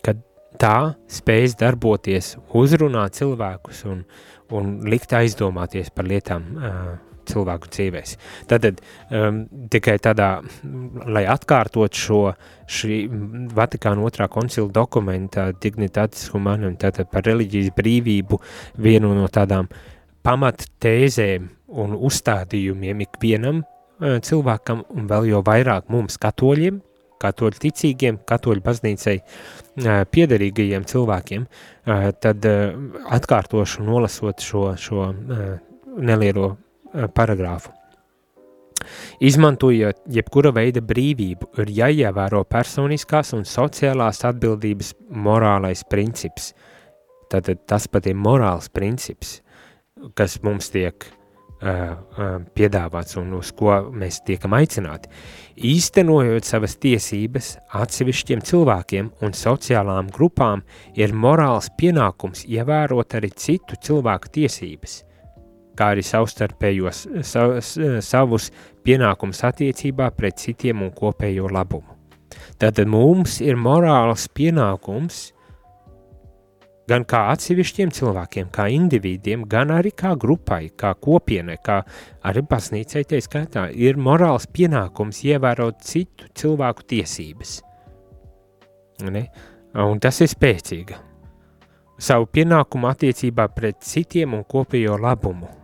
kad 0.03 0.23
tā 0.63 0.77
spējas 1.11 1.57
darboties, 1.61 2.35
uzrunāt 2.59 3.19
cilvēkus 3.19 3.85
un, 3.91 4.05
un 4.53 4.75
likt 4.89 5.15
aizdomāties 5.17 5.93
par 5.95 6.09
lietām 6.11 6.49
cilvēku 7.29 7.71
dzīvēs. 7.73 8.17
Tātad 8.51 8.81
um, 9.11 9.43
tikai 9.73 9.97
tādā, 10.03 10.29
lai 11.07 11.25
atkārtot 11.31 11.97
šo 11.97 12.23
šī 12.73 12.99
Vatikāna 13.53 14.05
otrā 14.07 14.29
koncila 14.33 14.71
dokumenta 14.73 15.51
dignitātes 15.63 16.31
humanum, 16.33 16.77
tātad 16.81 17.11
par 17.13 17.27
reliģijas 17.29 17.73
brīvību, 17.77 18.39
vienu 18.83 19.13
no 19.17 19.29
tādām 19.33 19.69
pamattēzēm 20.27 21.51
un 21.83 21.99
uzstādījumiem 21.99 23.05
ikvienam 23.07 23.63
uh, 23.63 24.19
cilvēkam, 24.23 24.87
un 24.95 25.11
vēl 25.11 25.31
jau 25.33 25.43
vairāk 25.47 25.91
mums, 25.93 26.19
katoļiem, 26.23 26.81
katoļu 27.23 27.61
ticīgiem, 27.63 28.19
katoļu 28.27 28.65
baznīcai 28.65 29.19
uh, 29.21 30.03
piederīgajiem 30.11 30.87
cilvēkiem, 30.91 31.47
uh, 31.47 32.09
tad 32.23 32.47
atkārtošu 33.19 33.87
nolasot 33.87 34.43
šo, 34.43 34.67
šo 34.79 35.09
nelielo 35.99 36.57
paragrāfu. 37.15 37.73
Izmantojot 39.23 40.01
jebkura 40.11 40.51
veida 40.57 40.83
brīvību, 40.83 41.53
ir 41.63 41.71
jāievēro 41.77 42.43
personiskās 42.51 43.31
un 43.37 43.47
sociālās 43.47 44.25
atbildības 44.27 44.95
morālais 45.15 45.85
princips. 45.89 46.51
Tātad 47.31 47.63
tas 47.71 47.87
pat 47.89 48.09
ir 48.11 48.19
morāls 48.19 48.69
princips, 48.75 49.39
kas 50.19 50.41
mums 50.43 50.73
tiek 50.75 51.07
piedāvāts 51.63 53.15
un 53.21 53.37
uz 53.39 53.53
ko 53.55 53.77
mēs 53.95 54.19
tiekam 54.27 54.57
aicināti. 54.59 55.07
Īstenojot 55.63 56.43
savas 56.43 56.75
tiesības 56.83 57.53
atsevišķiem 57.79 58.43
cilvēkiem 58.43 59.13
un 59.23 59.37
sociālām 59.39 60.11
grupām, 60.11 60.65
ir 60.99 61.15
morāls 61.15 61.71
pienākums 61.79 62.43
ievērot 62.51 63.15
arī 63.15 63.31
citu 63.39 63.79
cilvēku 63.79 64.35
tiesības, 64.41 65.05
kā 65.79 65.93
arī 65.95 66.05
savstarpējos 66.07 67.07
savus, 67.27 67.75
savus 68.05 68.51
pienākumus 68.85 69.43
attiecībā 69.49 70.11
pret 70.17 70.41
citiem 70.43 70.85
un 70.87 70.93
kopējo 70.97 71.51
labumu. 71.53 71.99
Tātad 72.61 72.89
mums 72.89 73.41
ir 73.45 73.59
morāls 73.61 74.29
pienākums 74.33 75.31
gan 76.91 77.05
kā 77.09 77.23
atsevišķiem 77.33 77.93
cilvēkiem, 77.95 78.49
kā 78.53 78.67
individiem, 78.75 79.47
gan 79.49 79.73
arī 79.75 79.93
kā 79.97 80.13
grupai, 80.19 80.67
kā 80.77 80.93
kopienai, 80.99 81.57
kā 81.65 81.81
arī 82.29 82.43
baznīcai, 82.49 83.05
tā 83.09 83.21
skaitā, 83.23 83.69
ir 83.73 84.01
morāls 84.01 84.49
pienākums 84.51 85.23
ievērot 85.29 85.81
citu 85.87 86.29
cilvēku 86.39 86.87
tiesības. 86.95 87.61
Ne? 89.09 89.27
Un 89.79 90.03
tas 90.03 90.21
ir 90.21 90.31
spēcīga. 90.31 91.01
Savu 92.03 92.27
pienākumu 92.35 92.91
attiecībā 92.91 93.47
pret 93.55 93.83
citiem 93.87 94.35
un 94.35 94.47
kopējo 94.49 94.99
labumu. 95.01 95.62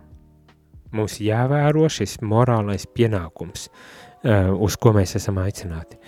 Mums 0.95 1.19
jāvēro 1.21 1.85
šis 1.91 2.17
morālais 2.25 2.87
pienākums, 2.89 3.67
uh, 3.69 4.09
uz 4.57 4.77
ko 4.81 4.93
mēs 4.95 5.15
esam 5.19 5.37
aicināti. 5.41 5.99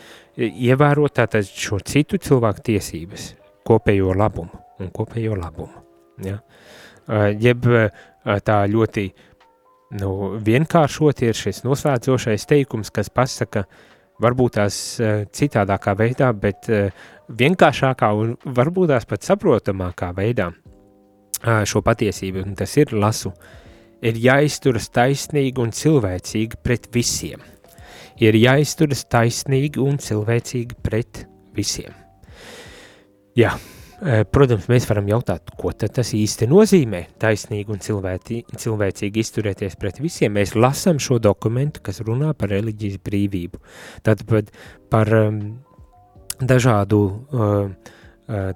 Ievērot 0.42 1.16
tātad 1.20 1.46
šo 1.46 1.80
citu 1.86 2.18
cilvēku 2.22 2.64
tiesības, 2.72 3.32
kopējo 3.68 4.14
labumu 4.18 4.62
un 4.82 4.90
kopējo 4.94 5.36
labumu. 5.38 5.84
Ja? 6.26 6.40
Jeb 7.42 7.68
tā 8.46 8.58
ļoti 8.72 9.06
nu, 10.00 10.12
vienkāršot 10.42 11.24
ir 11.28 11.38
šis 11.38 11.64
noslēdzošais 11.66 12.48
teikums, 12.48 12.92
kas 12.94 13.12
pasaka, 13.14 13.66
varbūt 14.22 14.58
tās 14.60 14.76
citādākā 15.36 15.96
veidā, 16.00 16.32
bet 16.34 16.70
vienkāršākā 17.28 18.12
un 18.18 18.36
varbūt 18.46 18.94
tās 18.94 19.08
pat 19.10 19.28
saprotamākā 19.28 20.12
veidā 20.18 20.52
šo 21.42 21.82
patiesību, 21.84 22.46
un 22.46 22.56
tas 22.56 22.78
ir 22.78 22.94
lasu, 22.94 23.34
ir 24.02 24.22
jāizturas 24.22 24.90
taisnīgi 24.94 25.62
un 25.62 25.74
cilvēcīgi 25.76 26.62
pret 26.64 26.90
visiem. 26.94 27.44
Ir 28.22 28.38
jāizturas 28.38 29.06
taisnīgi 29.10 29.82
un 29.82 29.98
cilvēcīgi 30.02 30.82
pret 30.84 31.26
visiem. 31.58 31.94
Jā, 33.38 33.56
Eh, 34.02 34.24
protams, 34.26 34.66
mēs 34.66 34.88
varam 34.90 35.06
jautāt, 35.12 35.52
ko 35.62 35.70
tas 35.78 36.10
īsti 36.18 36.48
nozīmē 36.50 37.04
taisnīgi 37.22 37.70
un 37.70 37.82
cilvēci, 37.86 38.40
cilvēcīgi 38.64 39.22
izturēties 39.22 39.76
pret 39.78 40.00
visiem. 40.02 40.34
Mēs 40.40 40.56
lasām 40.58 40.98
šo 40.98 41.20
dokumentu, 41.22 41.84
kas 41.86 42.02
runā 42.08 42.32
par 42.34 42.50
reliģijas 42.50 42.98
brīvību. 43.06 43.62
Tātad 44.02 44.50
par 44.90 45.14
um, 45.20 45.38
dažādu 46.42 47.02
uh, 47.06 47.94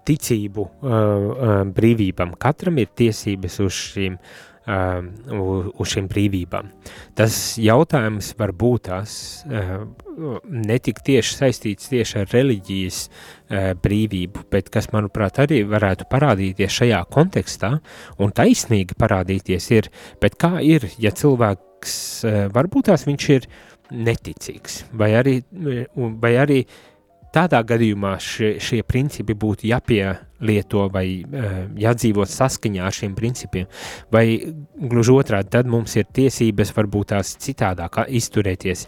ticību 0.09 0.65
uh, 0.65 1.61
brīvībām. 1.77 2.33
Katram 2.41 2.81
ir 2.81 2.89
tiesības 2.97 3.61
uz 3.67 3.77
šīm 3.91 4.17
uh, 4.17 4.54
uz 4.65 5.91
šīm 5.91 6.07
brīvībām. 6.09 6.71
Tas 7.17 7.35
jautājums 7.61 8.31
var 8.39 8.53
būt 8.57 8.87
tās 8.87 9.11
uh, 9.45 9.83
netik 10.49 11.03
tieši 11.05 11.35
saistīts 11.37 11.91
tieši 11.91 12.23
ar 12.23 12.31
reliģijas 12.33 13.01
uh, 13.05 13.69
brīvību, 13.81 14.47
bet 14.53 14.71
kas, 14.73 14.89
manuprāt, 14.93 15.37
arī 15.43 15.61
varētu 15.69 16.09
parādīties 16.09 16.79
šajā 16.79 17.03
kontekstā 17.13 17.75
un 18.17 18.33
taisnīgi 18.35 18.97
parādīties 18.97 19.69
ir, 19.75 19.91
bet 20.21 20.39
kā 20.41 20.57
ir, 20.65 20.89
ja 20.97 21.13
cilvēks, 21.13 21.95
uh, 22.25 22.41
varbūt 22.55 22.89
tās 22.89 23.05
viņš 23.05 23.29
ir 23.37 23.49
neticīgs, 23.93 24.81
vai 24.97 25.11
arī, 25.13 25.39
vai 25.93 26.35
arī 26.41 26.63
tādā 27.35 27.59
gadījumā 27.67 28.15
šie, 28.21 28.55
šie 28.63 28.81
principi 28.87 29.35
būtu 29.37 29.67
jāpielieto 29.67 30.85
vai 30.93 31.05
uh, 31.23 31.57
jādzīvot 31.79 32.31
saskaņā 32.31 32.85
ar 32.87 32.95
šiem 32.95 33.15
principiem, 33.17 33.67
vai 34.13 34.25
gluži 34.75 35.15
otrādi, 35.15 35.51
tad 35.55 35.69
mums 35.71 35.95
ir 35.99 36.07
tiesības 36.15 36.71
varbūt 36.75 37.11
tās 37.11 37.35
citādāk 37.43 38.01
izturēties 38.07 38.85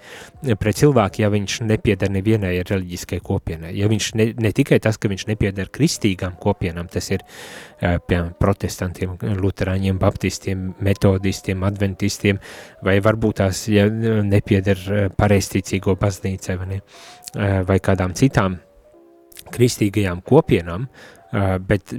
pret 0.60 0.80
cilvēku, 0.80 1.24
ja 1.24 1.32
viņš 1.34 1.60
nepiedara 1.68 2.13
nevienai 2.16 2.54
reliģiskai 2.62 3.20
kopienai, 3.25 3.74
ja 3.77 3.89
viņš 3.92 4.10
ne, 4.20 4.30
ne 4.39 4.54
tikai 4.56 4.80
tas, 4.84 5.00
ka 5.00 5.12
viņš 5.12 5.27
nepiedara 5.32 5.72
kristīgām 5.74 6.39
kopienām, 6.42 6.92
tas 6.94 7.12
ir 7.12 7.24
uh, 7.24 7.98
piemēram 8.00 8.34
protestantiem, 8.39 9.18
luterāņiem, 9.44 10.00
baptistiem, 10.01 10.72
metodistiem, 10.84 11.68
adventistiem, 11.68 12.42
vai 12.86 13.00
varbūt 13.04 13.42
tās, 13.44 13.68
ja 13.72 13.88
nepiedara 13.88 15.08
pareisticīgo 15.18 15.98
baznīcai, 16.00 16.60
vai 16.60 16.72
ne, 16.75 16.82
Eh, 16.82 17.16
vai 17.36 17.79
kādām 17.84 18.13
citām 18.15 18.60
kristīgajām 19.53 20.22
kopienām, 20.27 20.88
eh, 21.34 21.57
bet 21.60 21.93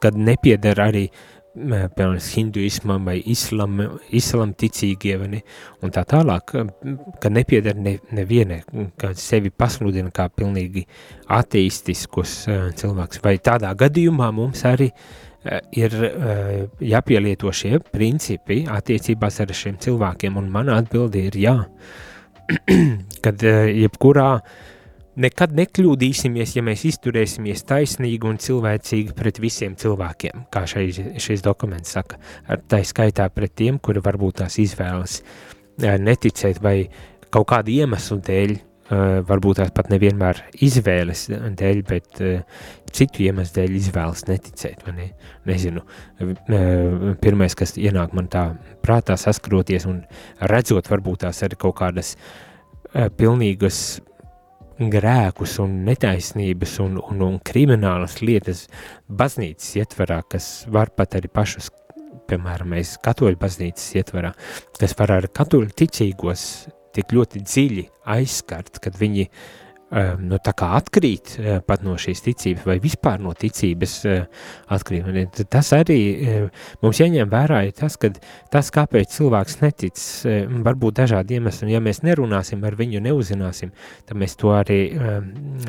kad 0.00 0.16
nepieder 0.16 0.80
arī 0.80 1.08
piemēram, 1.54 2.18
hinduismam 2.18 3.04
vai 3.06 3.20
islam, 3.30 3.78
islam 4.10 4.54
ticīgie, 4.58 5.18
vai 5.20 5.28
ne, 5.28 5.42
un 5.82 5.92
tā 5.94 6.02
tālāk, 6.04 6.50
ka 7.22 7.30
nepiedara 7.30 7.78
ne, 7.78 7.98
nevienai, 8.10 8.64
ka 8.98 9.12
sevi 9.14 9.52
pasludina 9.54 10.10
kā 10.10 10.26
pilnīgi 10.34 10.82
ateistiskus 11.30 12.48
cilvēks, 12.80 13.22
vai 13.22 13.36
tādā 13.38 13.70
gadījumā 13.78 14.32
mums 14.34 14.64
arī 14.66 14.90
ir 15.76 15.94
jāpielieto 16.80 17.52
šie 17.52 17.78
principi 17.92 18.64
attiecībās 18.66 19.38
ar 19.44 19.54
šiem 19.54 19.78
cilvēkiem, 19.78 20.40
un 20.40 20.50
mana 20.50 20.80
atbildi 20.82 21.26
ir 21.28 21.38
jā, 21.38 21.58
kad 23.24 23.42
jebkurā 23.44 24.30
uh, 24.38 24.62
Nekad 25.14 25.52
nekļūdīsimies, 25.54 26.56
ja 26.56 26.62
mēs 26.66 26.80
izturēsimies 26.88 27.60
taisnīgi 27.68 28.26
un 28.26 28.38
cilvēcīgi 28.42 29.14
pret 29.14 29.36
visiem 29.38 29.76
cilvēkiem, 29.78 30.48
kā 30.50 30.64
šeit, 30.66 30.98
šis 31.22 31.44
dokuments 31.44 31.94
saka, 31.94 32.18
ar 32.50 32.64
tā 32.66 32.80
skaitā 32.82 33.28
pret 33.30 33.54
tiem, 33.54 33.78
kuri 33.78 34.02
varbūt 34.02 34.40
tās 34.42 34.58
izvēlas 34.58 35.20
neticēt 35.78 36.58
vai 36.62 36.88
kaut 37.30 37.46
kādu 37.52 37.70
iemeslu 37.76 38.18
dēļ, 38.26 38.56
varbūt 39.28 39.60
tās 39.60 39.72
pat 39.74 39.90
nevienmēr 39.92 40.40
izvēles 40.64 41.26
dēļ, 41.32 41.82
bet 41.88 42.22
citu 42.94 43.24
iemeslu 43.26 43.58
dēļ 43.58 43.76
izvēlas 43.80 44.24
neticēt, 44.28 44.86
ne? 44.94 45.10
Nezinu, 45.48 45.82
pirmais, 47.22 47.56
kas 47.58 47.76
ienāk 47.80 48.14
man 48.16 48.30
tā 48.32 48.46
prātā 48.84 49.18
saskaroties 49.20 49.86
un 49.90 50.02
redzot 50.50 50.90
varbūt 50.90 51.24
tās 51.26 51.42
arī 51.46 51.58
kaut 51.60 51.78
kādas 51.82 52.14
pilnīgas 53.18 53.80
grēkus 54.78 55.58
un 55.62 55.82
netaisnības 55.86 56.78
un, 56.82 56.98
un, 56.98 57.22
un 57.22 57.38
kriminālas 57.46 58.20
lietas 58.22 58.66
baznīcas 59.08 59.74
ietverā, 59.78 60.20
kas 60.30 60.66
var 60.72 60.90
pat 60.96 61.14
arī 61.18 61.30
pašus, 61.30 61.70
piemēram, 62.30 62.72
mēs 62.74 62.96
katoļu 63.04 63.38
baznīcas 63.38 63.92
ietverā, 64.00 64.32
kas 64.80 64.96
var 64.98 65.18
ar 65.18 65.28
katoļu 65.30 65.70
ticīgos 65.78 66.46
tik 66.94 67.12
ļoti 67.14 67.44
dziļi 67.44 67.84
aizskart, 68.14 68.80
kad 68.82 68.98
viņi 69.00 69.28
Ehm, 69.94 70.24
nu, 70.26 70.38
atkrīt 70.42 71.34
eh, 71.38 71.58
pat 71.62 71.84
no 71.86 71.92
šīs 72.00 72.22
ticības, 72.24 72.64
vai 72.66 72.78
vispār 72.82 73.20
no 73.22 73.30
ticības 73.36 73.92
eh, 74.10 74.24
atkrīt. 74.74 75.42
Tas 75.52 75.70
arī 75.76 75.98
eh, 76.14 76.64
mums 76.82 76.98
jāņem 76.98 77.30
vērā, 77.30 77.60
ir 77.68 77.76
tas, 77.78 77.94
ka 78.00 78.10
tas, 78.50 78.72
kāpēc 78.74 79.12
cilvēks 79.14 79.60
netic, 79.60 80.00
var 80.66 80.80
būt 80.80 80.98
dažādi 80.98 81.38
iemesli. 81.38 81.70
Ja 81.74 81.82
mēs 81.84 82.02
nerunāsim 82.02 82.64
ar 82.66 82.74
viņu, 82.80 83.04
neuzzināsim, 83.04 83.70
tad 84.08 84.18
mēs 84.18 84.34
to 84.40 84.50
arī 84.56 84.80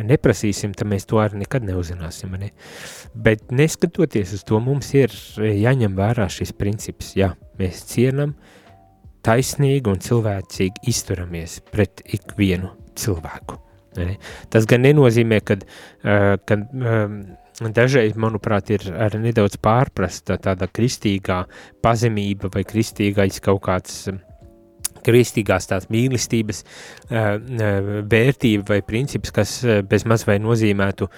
neprasīsim, 0.01 0.73
tad 0.73 0.89
mēs 0.89 1.05
to 1.09 1.21
arī 1.21 1.43
nekad 1.43 1.67
neuzzināsim. 1.67 2.33
Ne? 2.39 2.53
Bet 3.13 3.51
neskatoties 3.53 4.33
uz 4.39 4.45
to, 4.47 4.57
mums 4.63 4.89
ir 4.97 5.13
jāņem 5.37 5.97
vērā 5.99 6.31
šis 6.33 6.55
princips. 6.57 7.13
Jā, 7.19 7.33
mēs 7.59 7.83
cienam, 7.91 8.33
taisnīgi 9.25 9.91
un 9.91 10.01
cilvēcīgi 10.05 10.85
izturamies 10.91 11.59
pret 11.71 12.03
ikvienu 12.17 12.71
cilvēku. 12.97 13.59
Ne? 13.99 14.17
Tas 14.51 14.67
gan 14.69 14.83
nenozīmē, 14.85 15.39
ka 15.45 15.57
dažreiz, 17.75 18.15
manuprāt, 18.19 18.71
ir 18.75 19.17
nedaudz 19.23 19.57
pārprasta 19.63 20.37
tāda 20.43 20.67
kristīgā 20.67 21.45
pazemība 21.83 22.51
vai 22.53 22.65
kristīgais 22.67 23.41
kaut 23.43 23.63
kāds 23.67 24.05
kristīgās 25.05 25.69
tās 25.69 25.87
mīlestības 25.93 26.63
vērtība 28.09 28.73
vai 28.73 28.79
princips, 28.85 29.33
kas 29.35 29.57
bez 29.89 30.05
maz 30.09 30.25
vai 30.27 30.39
nozīmētu, 30.41 31.09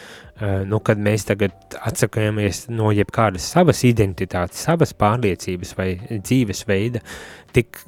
nu, 0.68 0.82
kad 0.84 1.00
mēs 1.00 1.28
tagad 1.30 1.78
atsakāmies 1.88 2.66
no 2.74 2.92
jebkādas 2.96 3.48
savas 3.56 3.86
identitātes, 3.88 4.66
savas 4.68 4.92
pārliecības 4.98 5.72
vai 5.80 5.94
dzīvesveida, 6.12 7.04
tik 7.56 7.80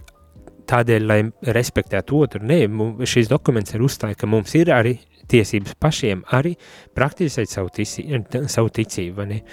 tādēļ, 0.70 1.10
lai 1.10 1.20
respektētu 1.56 2.24
otru. 2.24 2.46
Nē, 2.46 2.64
šis 3.10 3.32
dokuments 3.32 3.76
ir 3.76 3.84
uzstāja, 3.86 4.18
ka 4.20 4.30
mums 4.30 4.56
ir 4.60 4.72
arī 4.76 4.98
tiesības 5.30 5.76
pašiem 5.82 6.24
arī 6.36 6.56
praktizēt 6.98 7.52
savu, 7.52 7.70
tici, 7.74 8.06
savu 8.50 8.74
ticību, 8.74 9.30
ne? 9.30 9.44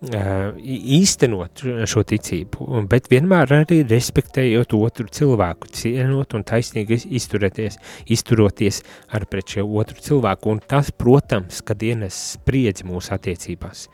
īstenot 0.00 1.60
šo 1.92 2.02
ticību, 2.08 2.86
bet 2.88 3.10
vienmēr 3.12 3.50
arī 3.58 3.82
respektējot 3.84 4.72
otru 4.78 5.10
cilvēku, 5.12 5.68
cienot 5.76 6.32
un 6.38 6.44
taisnīgi 6.48 7.02
izturēties, 7.18 7.76
izturoties 8.08 8.80
ar 9.12 9.26
pret 9.28 9.52
šo 9.58 9.66
otru 9.82 10.00
cilvēku, 10.00 10.54
un 10.54 10.62
tas, 10.64 10.88
protams, 10.90 11.60
kad 11.60 11.84
ienes 11.84 12.16
spriedzi 12.38 12.88
mūsu 12.88 13.12
attiecībās. 13.18 13.90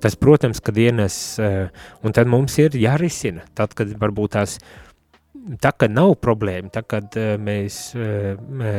Tas, 0.00 0.16
protams, 0.16 0.62
kad 0.64 0.80
ienes, 0.80 1.18
un 1.38 2.16
tad 2.16 2.32
mums 2.32 2.56
ir 2.58 2.72
jārisina, 2.80 3.44
tad, 3.54 3.76
kad 3.76 3.92
varbūt 4.00 4.32
tās 4.38 4.56
uh, 4.56 4.81
tā 5.62 5.72
kā 5.78 5.88
nav 5.90 6.14
problēma, 6.22 6.70
tā 6.72 6.82
kad 6.88 7.16
uh, 7.18 7.34
mēs 7.42 7.78
uh, 7.96 8.34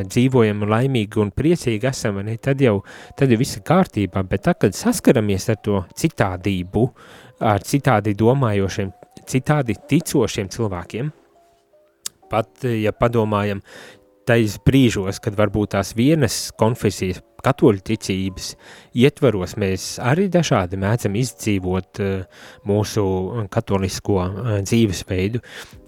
dzīvojam 0.07 0.65
laimīgi 0.69 1.21
un 1.23 1.33
priecīgi 1.35 1.89
esam, 1.89 2.21
ne, 2.25 2.37
tad, 2.41 2.61
jau, 2.63 2.79
tad 3.19 3.33
jau 3.33 3.39
viss 3.39 3.59
ir 3.59 3.65
kārtībā, 3.67 4.23
bet 4.29 4.45
tā, 4.47 4.55
kad 4.59 4.77
saskaramies 4.77 5.49
ar 5.53 5.59
to 5.65 5.81
citādību, 5.99 6.85
ar 7.43 7.65
citādi 7.67 8.15
domājošiem, 8.19 8.93
citādi 9.29 9.75
ticošiem 9.89 10.49
cilvēkiem, 10.53 11.11
pat, 12.31 12.65
ja 12.65 12.93
padomājam, 12.95 13.61
tais 14.27 14.55
brīžos, 14.63 15.19
kad 15.23 15.35
varbūt 15.35 15.73
tās 15.75 15.91
vienas 15.97 16.47
konfesijas, 16.59 17.19
katoļu 17.43 17.81
ticības 17.83 18.53
ietvaros 18.95 19.57
mēs 19.59 19.97
arī 19.99 20.29
dažādi 20.31 20.79
mēdzam 20.79 21.17
izdzīvot 21.19 21.99
mūsu 22.69 23.03
katolisko 23.51 24.19
dzīvesveidu, 24.63 25.43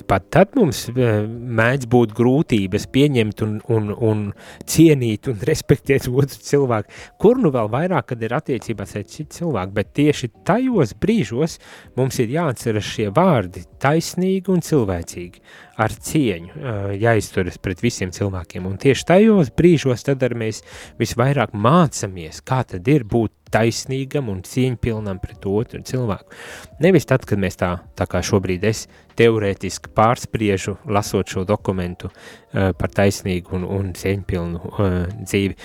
pat 0.09 0.27
tad 0.33 0.55
mums 0.57 0.85
eh, 0.91 1.25
mēdz 1.27 1.87
būt 1.91 2.13
grūtības 2.17 2.87
pieņemt 2.93 3.43
un, 3.45 3.57
un, 3.73 3.91
un 3.93 4.23
cienīt 4.69 5.29
un 5.31 5.39
respektēt 5.49 6.09
otru 6.09 6.41
cilvēku, 6.49 6.93
kur 7.21 7.41
nu 7.41 7.51
vēl 7.55 7.69
vairāk, 7.73 8.11
kad 8.13 8.25
ir 8.25 8.35
attiecībās 8.37 8.95
ar 8.99 9.05
citu 9.09 9.39
cilvēku, 9.39 9.75
bet 9.75 9.93
tieši 9.97 10.31
tajos 10.47 10.95
brīžos 11.01 11.59
mums 11.97 12.19
ir 12.23 12.33
jāatceras 12.35 12.87
šie 12.95 13.09
vārdi 13.15 13.65
taisnīgi 13.81 14.51
un 14.53 14.63
cilvēcīgi, 14.65 15.45
ar 15.81 15.95
cieņu 16.09 16.51
eh, 16.55 16.91
jāizturas 17.05 17.59
pret 17.61 17.83
visiem 17.85 18.13
cilvēkiem, 18.15 18.67
un 18.67 18.79
tieši 18.81 19.09
tajos 19.11 19.53
brīžos 19.55 20.07
tad 20.07 20.23
arī 20.25 20.45
mēs 20.45 20.61
visvairāk 21.01 21.55
mācamies, 21.55 22.43
kā 22.45 22.63
tad 22.67 22.87
ir 22.91 23.07
būt 23.09 23.33
taisnīgam 23.55 24.29
un 24.31 24.43
cieņpilnam 24.45 25.19
pret 25.23 25.47
otru 25.49 25.81
cilvēku. 25.87 26.35
Nevis 26.83 27.07
tad, 27.09 27.25
kad 27.27 27.41
mēs 27.41 27.59
tā, 27.61 27.71
tā 27.95 28.07
kā 28.11 28.21
šobrīd 28.25 28.67
es 28.67 28.85
teorētiski 29.19 29.93
pārspriežu, 29.95 30.77
lasot 30.91 31.31
šo 31.31 31.45
dokumentu 31.47 32.11
uh, 32.11 32.71
par 32.77 32.93
taisnīgu 32.95 33.55
un, 33.57 33.67
un 33.79 33.91
cieņpilnu 33.95 34.61
uh, 34.61 35.01
dzīvi. 35.23 35.57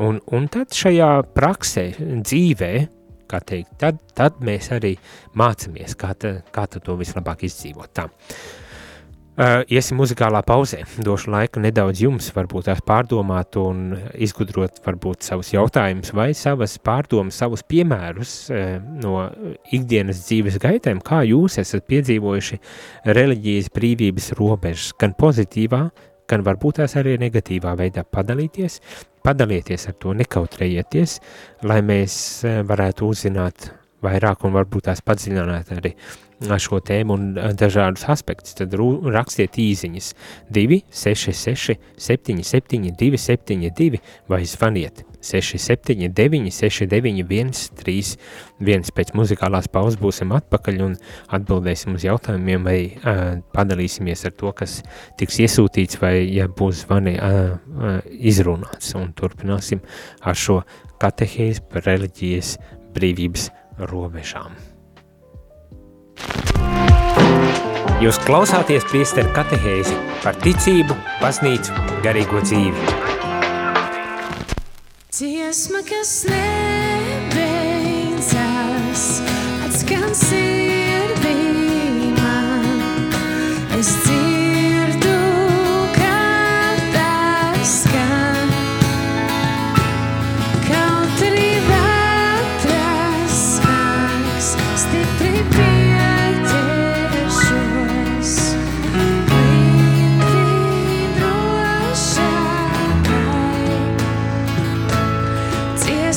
Un, 0.00 0.22
un 0.32 0.48
tad 0.48 0.72
šajā 0.72 1.10
praksē, 1.36 1.86
dzīvē, 2.24 2.72
kā 3.28 3.40
teikt, 3.44 3.76
tad, 3.80 4.00
tad 4.16 4.40
mēs 4.44 4.70
arī 4.72 4.94
mācamies, 5.38 5.96
kā, 5.98 6.14
ta, 6.16 6.38
kā 6.52 6.66
to 6.72 6.96
vislabāk 7.00 7.44
izdzīvot. 7.48 7.92
Tā. 7.96 8.08
Uh, 9.32 9.62
iesim 9.72 9.96
muzikālā 9.96 10.42
pauzē. 10.44 10.82
Došu 11.00 11.30
laiku 11.32 11.60
nedaudz 11.64 12.02
jums, 12.04 12.26
varbūt 12.36 12.66
tās 12.68 12.82
pārdomāt 12.84 13.56
un 13.56 13.94
izgudrot 14.20 14.82
varbūt 14.84 15.24
savus 15.24 15.54
jautājumus 15.54 16.12
vai 16.12 16.26
savas 16.36 16.74
pārdomas, 16.76 17.38
savus 17.40 17.64
piemērus 17.64 18.34
uh, 18.52 18.76
no 19.00 19.24
ikdienas 19.72 20.20
dzīves 20.26 20.60
gaitēm, 20.60 21.00
kā 21.00 21.22
jūs 21.30 21.56
esat 21.64 21.88
piedzīvojuši 21.88 22.60
reliģijas 23.08 23.72
brīvības 23.72 24.30
robežas, 24.36 24.92
gan 25.00 25.16
pozitīvā, 25.16 25.86
gan 26.28 26.44
varbūt 26.44 26.82
tās 26.82 27.00
arī 27.00 27.16
negatīvā 27.24 27.72
veidā. 27.80 28.04
Padalīties, 28.04 28.82
padalieties 29.24 29.88
ar 29.88 29.96
to, 29.96 30.12
nekautrējieties, 30.20 31.22
lai 31.64 31.80
mēs 31.80 32.18
varētu 32.68 33.08
uzzināt 33.08 33.72
vairāk 34.02 34.44
un 34.46 34.56
varbūt 34.56 34.88
tās 34.90 35.02
padziļināt 35.04 35.72
arī 35.76 35.94
šo 36.42 36.80
tēmu 36.82 37.14
un 37.14 37.54
dažādus 37.58 38.08
aspektus, 38.10 38.56
tad 38.58 38.74
rakstiet 38.74 39.58
īziņas 39.62 40.12
266 40.50 41.78
77 41.96 42.92
272 42.98 44.00
vai 44.28 44.42
zvaniet 44.48 45.04
679 45.22 46.50
691 46.50 47.52
31 47.78 48.90
pēc 48.96 49.12
muzikālās 49.14 49.70
pauzes 49.70 50.00
būsim 50.00 50.34
atpakaļ 50.34 50.82
un 50.88 50.96
atbildēsim 51.30 51.94
uz 51.94 52.06
jautājumiem 52.08 52.66
vai 52.66 52.78
uh, 52.90 53.38
padalīsimies 53.54 54.26
ar 54.26 54.34
to, 54.34 54.52
kas 54.56 54.80
tiks 55.20 55.38
iesūtīts 55.46 56.02
vai 56.02 56.16
ja 56.26 56.48
būs 56.50 56.82
zvani 56.86 57.14
uh, 57.18 57.54
uh, 57.54 57.98
izrunāts. 58.18 58.96
Un 58.98 59.12
turpināsim 59.14 59.82
ar 60.20 60.38
šo 60.38 60.62
katehēzi 61.02 61.68
par 61.70 61.86
reliģijas 61.86 62.56
brīvības 62.96 63.50
robežām. 63.78 64.52
Jūs 68.02 68.18
klausāties 68.26 68.82
priesteru 68.90 69.30
katehēzi 69.36 69.94
par 70.24 70.34
ticību, 70.42 70.94
baznīcu, 71.22 71.70
garīgo 72.02 72.40
dzīvi. 72.42 72.80
Dziesma, 75.12 75.80
kas 75.86 76.26
nebeidzas, 76.32 77.62
atskan 79.68 80.10
sirdī. 80.18 80.71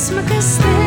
Christmas. 0.08 0.85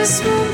just 0.00 0.49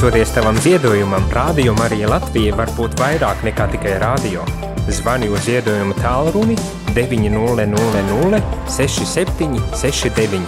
Pateicoties 0.00 0.32
tavam 0.32 0.56
ziedojumam, 0.56 1.20
Rādio 1.28 1.74
Marija 1.76 2.08
Latvija 2.08 2.54
var 2.56 2.70
būt 2.72 2.96
vairāk 2.96 3.42
nekā 3.44 3.66
tikai 3.74 3.98
rādio. 4.00 4.40
Zvani 4.88 5.28
uz 5.28 5.44
ziedojumu 5.44 5.92
tālruni 5.98 6.56
900 6.96 8.40
67 8.64 9.60
69. 9.76 10.40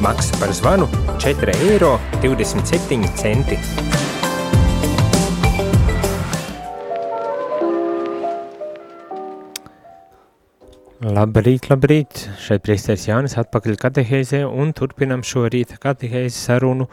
Maksa 0.00 0.40
par 0.40 0.48
zvanu 0.56 0.88
4,27 1.20 1.68
eiro. 1.68 2.00
Labrīt, 11.06 11.68
labrīt! 11.70 12.24
Šeit 12.42 12.64
priesteris 12.66 13.04
Jānis 13.06 13.36
atpakaļ 13.38 13.76
katehēzē 13.78 14.40
un 14.48 14.72
turpinam 14.74 15.20
šo 15.22 15.44
rīta 15.52 15.76
katehēzi 15.78 16.34
sarunu 16.34 16.88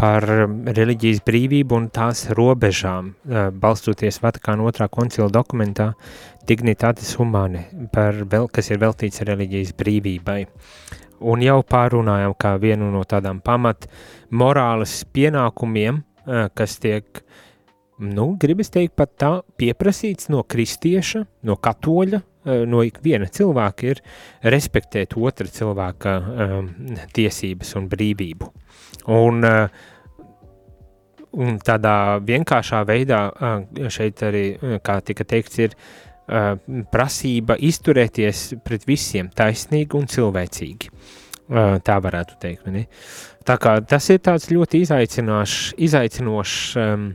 par 0.00 0.24
reliģijas 0.74 1.20
brīvību 1.22 1.76
un 1.76 1.84
tās 1.94 2.24
robežām, 2.34 3.12
balstoties 3.62 4.18
Vatikāna 4.24 4.64
otrā 4.66 4.88
koncila 4.90 5.28
dokumentā 5.30 5.92
Dignitatis 6.50 7.12
Humane, 7.20 7.62
par, 7.94 8.18
kas 8.50 8.72
ir 8.72 8.80
veltīts 8.82 9.22
reliģijas 9.28 9.70
brīvībai. 9.78 10.40
Un 11.30 11.44
jau 11.44 11.60
pārunājām 11.62 12.34
kā 12.34 12.56
vienu 12.58 12.88
no 12.90 13.04
tādām 13.06 13.38
pamat 13.44 13.86
morāles 14.34 15.04
pienākumiem, 15.14 16.00
kas 16.58 16.74
tiek, 16.82 17.22
nu, 18.02 18.32
gribas 18.40 18.74
teikt 18.74 18.96
pat 18.98 19.14
tā, 19.14 19.30
pieprasīts 19.60 20.26
no 20.34 20.42
kristieša, 20.42 21.22
no 21.46 21.54
katoļa, 21.54 22.24
no 22.68 22.82
ikviena 22.86 23.28
cilvēka 23.32 23.86
ir 23.92 24.02
respektēt 24.54 25.16
otra 25.18 25.48
cilvēka 25.52 26.16
um, 26.18 26.72
tiesības 27.14 27.74
un 27.78 27.88
brīvību. 27.92 28.50
Un, 29.14 29.46
uh, 29.46 29.68
un 31.38 31.56
tādā 31.64 31.94
vienkāršā 32.24 32.82
veidā 32.88 33.22
uh, 33.30 33.88
šeit 33.92 34.24
arī, 34.26 34.44
kā 34.84 35.00
tika 35.04 35.26
teikts, 35.28 35.62
ir 35.66 35.76
uh, 35.76 36.54
prasība 36.92 37.58
izturēties 37.60 38.44
pret 38.64 38.86
visiem 38.88 39.30
taisnīgi 39.34 39.98
un 39.98 40.08
cilvēcīgi. 40.10 40.92
Uh, 41.48 41.78
tā 41.80 41.96
varētu 42.04 42.36
teikt. 42.42 42.66
Ne? 42.68 42.84
Tā 43.48 43.56
kā 43.56 43.78
tas 43.88 44.04
ir 44.12 44.20
tāds 44.20 44.50
ļoti 44.52 44.82
izaicinošs, 44.84 45.72
izaicinošs 45.80 46.58
um, 46.82 47.06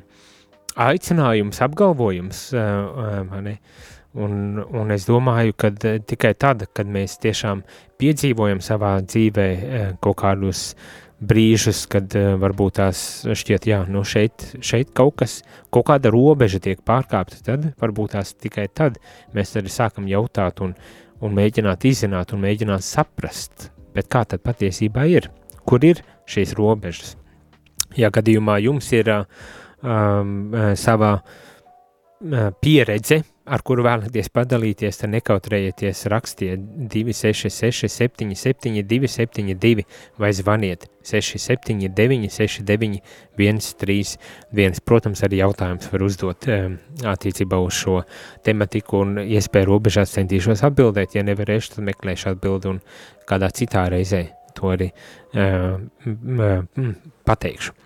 aicinājums, 0.81 1.61
apgalvojums. 1.61 2.47
Uh, 2.57 3.27
uh, 3.37 3.83
Un, 4.13 4.59
un 4.61 4.91
es 4.93 5.07
domāju, 5.09 5.55
ka 5.57 5.71
eh, 5.89 5.97
tikai 6.05 6.35
tad, 6.37 6.67
kad 6.77 6.89
mēs 6.89 7.15
tiešām 7.23 7.63
piedzīvojam 7.97 8.59
savā 8.61 8.99
dzīvē 9.01 9.45
eh, 9.49 9.87
kaut 10.05 10.19
kādus 10.21 10.75
brīžus, 11.17 11.87
kad 11.89 12.13
eh, 12.19 12.35
varbūt 12.37 12.77
tās 12.77 13.01
šķiet, 13.25 13.65
jā, 13.71 13.79
nu 13.89 14.03
šeit, 14.05 14.45
šeit 14.61 14.91
kaut 14.93 15.17
kas, 15.23 15.39
kaut 15.73 15.87
kāda 15.89 16.13
robeža 16.13 16.61
tiek 16.61 16.85
pārkāpta, 16.85 17.41
tad 17.47 17.65
varbūt 17.81 18.13
tās 18.13 18.35
tikai 18.37 18.67
tad 18.69 19.01
mēs 19.33 19.55
arī 19.57 19.73
sākam 19.73 20.05
jautāt 20.11 20.61
un, 20.61 20.77
un 21.17 21.33
mēģināt 21.33 21.89
izzināt 21.89 22.37
un 22.37 22.45
mēģināt 22.45 22.85
saprast, 22.85 23.71
bet 23.97 24.13
kā 24.13 24.27
tad 24.29 24.45
patiesībā 24.45 25.09
ir, 25.09 25.31
kur 25.65 25.81
ir 25.81 26.05
šīs 26.29 26.53
robežas. 26.59 27.15
Ja 27.97 28.13
gadījumā 28.13 28.61
jums 28.61 28.93
ir 28.93 29.09
um, 29.09 30.53
savā 30.77 31.15
pieredze, 32.61 33.23
ar 33.43 33.63
kuru 33.65 33.83
vēlaties 33.83 34.29
padalīties, 34.33 34.99
tad 35.01 35.11
nekautrējieties, 35.13 36.05
rakstiet 36.11 36.61
266, 36.91 37.89
77, 37.91 38.83
272 38.87 39.83
vai 40.21 40.31
zvaniet 40.35 40.87
679, 41.03 42.31
69, 42.31 43.01
131. 43.35 44.79
Protams, 44.87 45.23
arī 45.27 45.41
jautājums 45.41 45.91
var 45.91 46.07
uzdot 46.07 46.47
um, 46.47 46.77
attiecībā 47.13 47.59
uz 47.63 47.81
šo 47.83 47.99
tematiku 48.47 49.03
un 49.03 49.19
iespēju 49.25 49.71
robežās 49.73 50.15
centīšos 50.15 50.63
atbildēt. 50.69 51.17
Ja 51.17 51.27
nevarēšu, 51.27 51.75
tad 51.75 51.87
meklēšu 51.91 52.33
atbildi 52.33 52.71
un 52.75 52.83
kādā 53.27 53.51
citā 53.55 53.89
reizē 53.91 54.29
to 54.55 54.71
arī 54.71 54.91
uh, 54.93 55.81
uh, 55.81 56.93
pateikšu. 57.27 57.82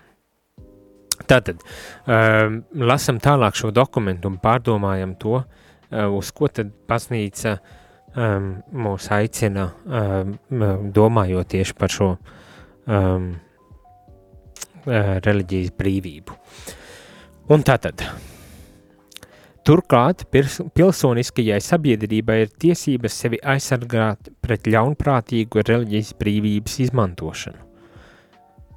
Tātad, 1.26 1.64
um, 2.06 2.60
lasam 2.78 3.18
tālāk 3.22 3.58
šo 3.58 3.72
dokumentu 3.74 4.30
un 4.30 4.38
pārdomājam 4.42 5.16
to, 5.18 5.40
uh, 5.42 6.06
uz 6.14 6.30
ko 6.32 6.48
tad 6.52 6.70
baznīca 6.88 7.58
um, 8.14 8.54
mūs 8.72 9.10
aicina, 9.14 9.68
um, 9.84 10.32
domājot 10.94 11.50
tieši 11.56 11.76
par 11.78 11.92
šo 11.92 12.14
um, 12.14 13.28
uh, 14.86 15.14
reliģijas 15.26 15.74
brīvību. 15.78 16.38
Un 17.48 17.64
tātad, 17.64 18.04
turklāt 19.64 20.26
pilsoniskajai 20.32 21.60
sabiedrībai 21.64 22.42
ir 22.44 22.52
tiesības 22.60 23.22
sevi 23.24 23.40
aizsargāt 23.42 24.30
pret 24.44 24.68
ļaunprātīgu 24.68 25.64
reliģijas 25.64 26.12
brīvības 26.20 26.84
izmantošanu. 26.88 27.67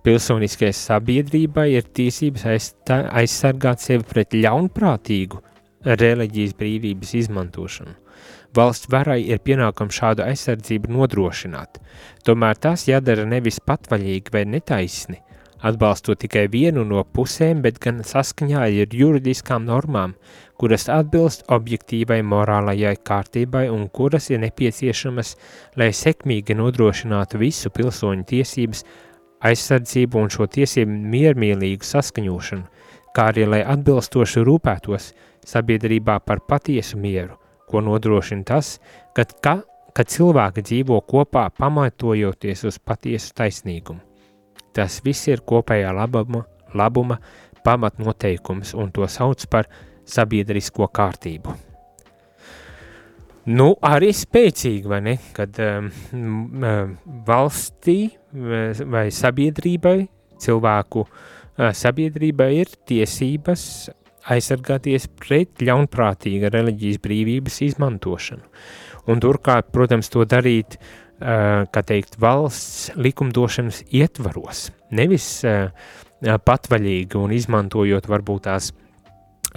Pilsoniskajai 0.02 0.74
sabiedrībai 0.74 1.68
ir 1.76 1.86
tiesības 1.94 2.48
aizsargāt 2.50 3.84
sevi 3.84 4.06
pret 4.10 4.34
ļaunprātīgu 4.34 5.42
reliģijas 5.86 6.56
brīvības 6.58 7.12
izmantošanu. 7.20 7.94
Valsts 8.58 8.90
varai 8.92 9.22
ir 9.32 9.40
pienākums 9.46 9.96
šādu 9.96 10.26
aizsardzību 10.26 10.90
nodrošināt, 10.92 11.78
tomēr 12.26 12.58
tas 12.60 12.88
jādara 12.90 13.28
nevis 13.30 13.62
patvaļīgi 13.64 14.34
vai 14.34 14.42
netaisni, 14.50 15.22
atbalstot 15.62 16.20
tikai 16.26 16.48
vienu 16.52 16.84
no 16.88 17.04
pusēm, 17.06 17.62
bet 17.62 17.78
gan 17.80 18.02
saskaņā 18.06 18.66
ar 18.66 18.98
juridiskām 18.98 19.70
normām, 19.70 20.18
kuras 20.58 20.90
atbilst 20.90 21.46
objektīvai 21.54 22.20
morālajai 22.26 22.98
kārtībai 23.06 23.68
un 23.70 23.86
kuras 23.94 24.32
ir 24.34 24.42
nepieciešamas, 24.44 25.36
lai 25.78 25.92
sekmīgi 25.94 26.58
nodrošinātu 26.58 27.40
visu 27.46 27.70
pilsoņu 27.70 28.28
tiesības 28.34 28.84
aizsardzību 29.48 30.22
un 30.22 30.32
šo 30.34 30.48
tiesību 30.52 30.96
miermīlīgu 31.14 31.88
saskaņošanu, 31.88 32.66
kā 33.16 33.28
arī 33.32 33.48
lai 33.50 33.62
atbilstoši 33.68 34.44
rūpētos 34.48 35.12
sabiedrībā 35.48 36.20
par 36.26 36.44
patiesu 36.48 37.00
mieru, 37.02 37.38
ko 37.68 37.82
nodrošina 37.84 38.46
tas, 38.48 38.76
kad, 39.18 39.34
ka, 39.44 39.62
kad 39.96 40.12
cilvēki 40.12 40.64
dzīvo 40.68 41.02
kopā 41.08 41.48
pamatojoties 41.58 42.66
uz 42.70 42.80
patiesu 42.80 43.34
taisnīgumu. 43.38 44.02
Tas 44.72 45.02
viss 45.04 45.28
ir 45.28 45.44
kopējā 45.44 45.92
labuma, 45.96 46.46
labuma 46.74 47.20
pamatnoteikums 47.66 48.76
un 48.78 48.94
to 48.96 49.08
sauc 49.12 49.44
par 49.52 49.68
sabiedrisko 50.08 50.88
kārtību. 50.88 51.71
Nu, 53.50 53.72
arī 53.82 54.12
spēcīgi, 54.14 54.86
vai 54.86 55.00
ne? 55.02 55.16
Kad 55.34 55.58
um, 55.66 55.88
valstī 57.26 58.12
vai 58.32 59.08
sabiedrībai, 59.10 59.96
cilvēku 60.42 61.02
uh, 61.08 61.72
sabiedrībai 61.74 62.52
ir 62.60 62.70
tiesības 62.90 63.64
aizsargāties 64.30 65.08
pret 65.18 65.64
ļaunprātīga 65.66 66.52
reliģijas 66.54 67.02
brīvības 67.02 67.58
izmantošanu. 67.72 68.46
Un 69.10 69.24
turklāt, 69.24 69.72
protams, 69.74 70.12
to 70.14 70.28
darīt, 70.30 70.78
uh, 70.78 71.66
kā 71.66 71.82
teikt, 71.82 72.20
valsts 72.22 72.92
likumdošanas 72.94 73.88
ietvaros, 73.90 74.68
nevis 74.94 75.32
uh, 75.50 75.74
patvaļīgi 76.22 77.18
un 77.18 77.34
izmantojot 77.34 78.06
varbūt 78.06 78.46
tās 78.46 78.70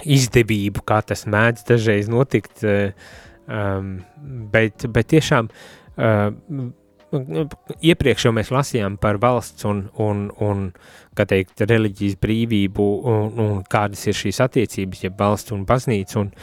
izdevību, 0.01 0.81
kā 0.89 1.03
tas 1.05 1.27
mēdz 1.29 1.69
dažreiz 1.69 2.09
notikt, 2.09 2.65
uh, 2.65 3.21
Um, 3.45 3.99
bet, 4.51 4.87
bet 4.89 5.11
tiešām 5.11 5.51
uh, 5.51 6.31
iepriekš 7.85 8.25
jau 8.25 8.31
mēs 8.35 8.49
lasījām 8.51 8.97
par 9.01 9.19
valsts 9.21 9.67
un, 9.69 9.83
un, 10.01 10.25
un 10.41 10.63
teikt, 11.15 11.61
reliģijas 11.69 12.17
brīvību 12.21 12.87
un, 13.11 13.39
un 13.43 13.59
kādas 13.69 14.07
ir 14.09 14.17
šīs 14.17 14.41
attiecības, 14.47 15.05
ja 15.05 15.13
valsts 15.19 15.53
un 15.55 15.63
baznīca, 15.69 16.23
un 16.23 16.33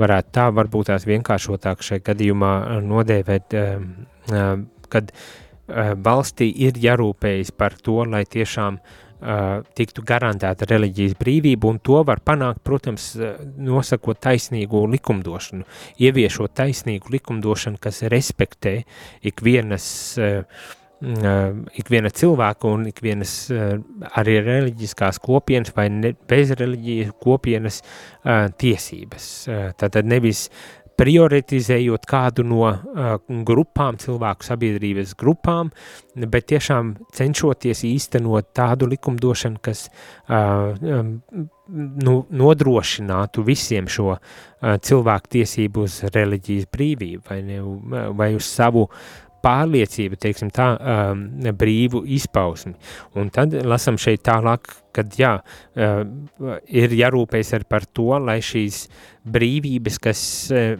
varētu 0.00 0.34
tā 0.36 0.48
varbūt 0.60 0.92
tās 0.92 1.08
vienkāršotāk 1.08 1.82
šajā 1.86 2.04
gadījumā 2.12 2.54
nodēvēt, 2.84 3.56
uh, 3.56 4.50
kad 4.92 5.14
uh, 5.14 5.94
valstī 5.96 6.52
ir 6.68 6.76
jārūpējas 6.76 7.56
par 7.56 7.80
to, 7.80 8.02
lai 8.04 8.26
tiešām 8.28 8.76
uh, 8.76 9.09
tiktu 9.76 10.04
garantēta 10.06 10.68
reliģijas 10.70 11.16
brīvība, 11.20 11.70
un 11.70 11.80
to 11.84 12.00
var 12.06 12.22
panākt, 12.24 12.62
protams, 12.64 13.12
nosakot 13.60 14.20
taisnīgu 14.24 14.86
likumdošanu, 14.96 15.66
ieviešot 16.00 16.56
taisnīgu 16.62 17.16
likumdošanu, 17.16 17.80
kas 17.82 18.02
respektē 18.12 18.80
ikvienas 19.30 19.88
uh, 20.20 20.68
ikviena 21.00 22.10
cilvēka 22.12 22.68
un 22.68 22.84
ikvienas 22.90 23.32
arī 24.20 24.36
reliģiskās 24.44 25.20
kopienas 25.24 25.72
vai 25.76 25.88
ne, 25.92 26.12
bez 26.28 26.52
reliģijas 26.52 27.14
kopienas 27.22 27.80
tiesības. 28.60 29.30
Tātad 29.80 30.08
nevis 30.08 30.48
prioritizējot 31.00 32.04
kādu 32.08 32.44
no 32.44 32.66
uh, 32.68 33.14
grupām, 33.48 33.96
cilvēku 34.00 34.44
sabiedrības 34.44 35.14
grupām, 35.20 35.70
bet 36.14 36.50
tiešām 36.52 36.92
cenšoties 37.16 37.84
īstenot 37.88 38.50
tādu 38.56 38.90
likumdošanu, 38.90 39.62
kas 39.64 39.86
uh, 39.88 40.76
nu, 42.04 42.14
nodrošinātu 42.42 43.46
visiem 43.46 43.88
šo 43.88 44.12
uh, 44.12 44.20
cilvēku 44.60 45.34
tiesību 45.38 45.88
uz 45.88 46.00
reliģijas 46.12 46.68
brīvību 46.74 47.24
vai, 47.30 47.40
ne, 47.48 47.60
vai 48.16 48.32
uz 48.36 48.50
savu 48.50 48.88
pārliecību, 49.44 50.18
teiksim 50.20 50.50
tā, 50.54 50.70
um, 50.76 51.24
brīvu 51.58 52.02
izpausmi. 52.16 52.74
Un 53.18 53.30
tad 53.34 53.54
lasam 53.66 53.98
šeit 54.00 54.24
tālāk, 54.28 54.72
kad 54.96 55.14
jā, 55.18 55.36
uh, 55.40 56.02
ir 56.68 56.96
jārūpējas 57.00 57.54
ar 57.58 57.66
par 57.70 57.86
to, 57.86 58.10
lai 58.20 58.40
šīs 58.44 58.84
brīvības, 59.28 60.00
kas 60.02 60.22
uh, 60.54 60.74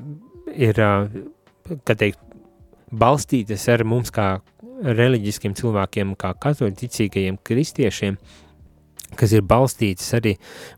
ir, 0.54 0.82
uh, 0.84 1.78
kad 1.84 2.00
teikt, 2.00 2.22
balstītas 2.90 3.68
ar 3.70 3.84
mums 3.86 4.10
kā 4.14 4.36
reliģiskiem 4.80 5.54
cilvēkiem, 5.58 6.14
kā 6.18 6.32
katoļticīgajiem 6.42 7.38
kristiešiem, 7.46 8.16
kas 9.18 9.34
ir 9.34 9.44
balstītas 9.46 10.08
arī 10.18 10.36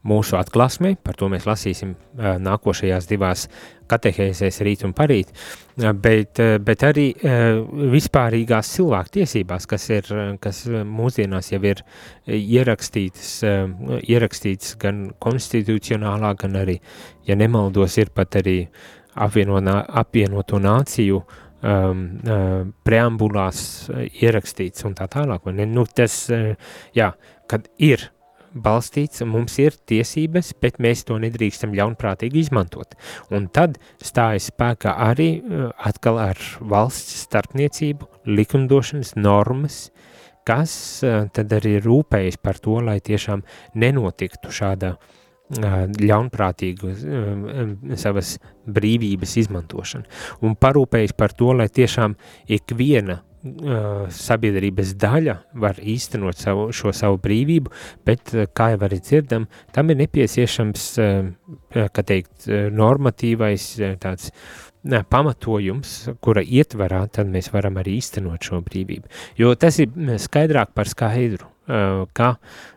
mūsu 0.09 0.37
atklāsmē, 0.39 0.95
par 1.05 1.17
to 1.19 1.29
mēs 1.33 1.47
lasīsim 1.49 1.95
uh, 1.95 2.37
nākošajās 2.43 3.09
divās 3.11 3.47
katehēzēs 3.93 4.63
rīt 4.65 4.85
un 4.87 4.95
parīt, 4.97 5.33
bet, 5.77 6.41
bet 6.65 6.85
arī 6.87 7.07
vispārīgās 7.93 8.73
cilvēku 8.77 9.15
tiesībās, 9.19 9.67
kas 9.71 9.89
ir, 9.91 10.11
kas 10.43 10.65
mūsdienās 10.69 11.53
jau 11.53 11.63
ir 11.65 11.85
ierakstītas, 12.27 13.31
ierakstītas 14.03 14.77
gan 14.83 15.05
konstitucionālā, 15.23 16.35
gan 16.41 16.59
arī, 16.65 16.79
ja 17.29 17.39
nemaldos, 17.39 17.99
ir 18.03 18.13
pat 18.15 18.41
arī 18.43 18.59
apvienotā, 19.15 19.79
apvienoto 20.03 20.61
nāciju 20.63 21.21
um, 21.21 22.07
preambulās 22.85 23.63
ierakstīts 24.23 24.89
un 24.89 24.97
tā 24.99 25.09
tālāk. 25.13 25.49
Nu, 25.69 25.87
tas, 25.89 26.25
jā, 26.97 27.13
kad 27.51 27.69
ir 27.79 28.11
balstīts, 28.55 29.23
mums 29.29 29.59
ir 29.63 29.77
tiesības, 29.89 30.53
bet 30.63 30.81
mēs 30.83 31.05
to 31.09 31.19
nedrīkstam 31.23 31.75
ļaunprātīgi 31.77 32.43
izmantot. 32.45 32.97
Un 33.33 33.49
tad 33.53 33.79
stājas 34.03 34.51
spēkā 34.53 34.95
arī 35.09 35.31
uh, 35.41 35.71
atkal 35.79 36.21
ar 36.23 36.43
valsts 36.61 37.25
starpniecību, 37.27 38.09
likumdošanas 38.29 39.17
normas, 39.17 39.87
kas 40.49 40.75
uh, 41.07 41.27
tad 41.33 41.53
arī 41.57 41.79
rūpējas 41.83 42.39
par 42.43 42.61
to, 42.63 42.81
lai 42.85 43.01
tiešām 43.05 43.45
nenotiktu 43.79 44.53
šāda 44.53 44.95
uh, 44.97 45.19
ļaunprātīgu 45.53 46.95
savas 48.01 48.37
brīvības 48.67 49.37
izmantošana. 49.43 50.09
Un 50.45 50.57
parūpējas 50.57 51.13
par 51.19 51.35
to, 51.37 51.53
lai 51.57 51.69
tiešām 51.69 52.17
ikviena 52.49 53.21
sabiedrības 53.43 54.95
daļa 55.03 55.37
var 55.63 55.79
īstenot 55.83 56.39
savu, 56.39 56.69
šo 56.75 56.93
savu 56.95 57.19
brīvību, 57.23 57.73
bet, 58.07 58.35
kā 58.55 58.73
jau 58.75 58.83
arī 58.87 59.01
dzirdam, 59.03 59.49
tam 59.75 59.91
ir 59.91 59.99
nepieciešams, 60.03 60.85
kā 61.73 62.05
teikt, 62.07 62.47
normatīvais 62.71 63.67
tāds 64.03 64.31
ne, 64.87 65.03
pamatojums, 65.03 65.97
kura 66.23 66.43
ietvarā 66.43 67.03
tad 67.13 67.31
mēs 67.33 67.51
varam 67.55 67.81
arī 67.83 67.99
īstenot 67.99 68.47
šo 68.47 68.63
brīvību. 68.67 69.11
Jo 69.41 69.55
tas 69.59 69.81
ir 69.83 69.91
skaidrāk 70.23 70.75
par 70.77 70.91
skaidru, 70.91 71.51
ka 72.15 72.35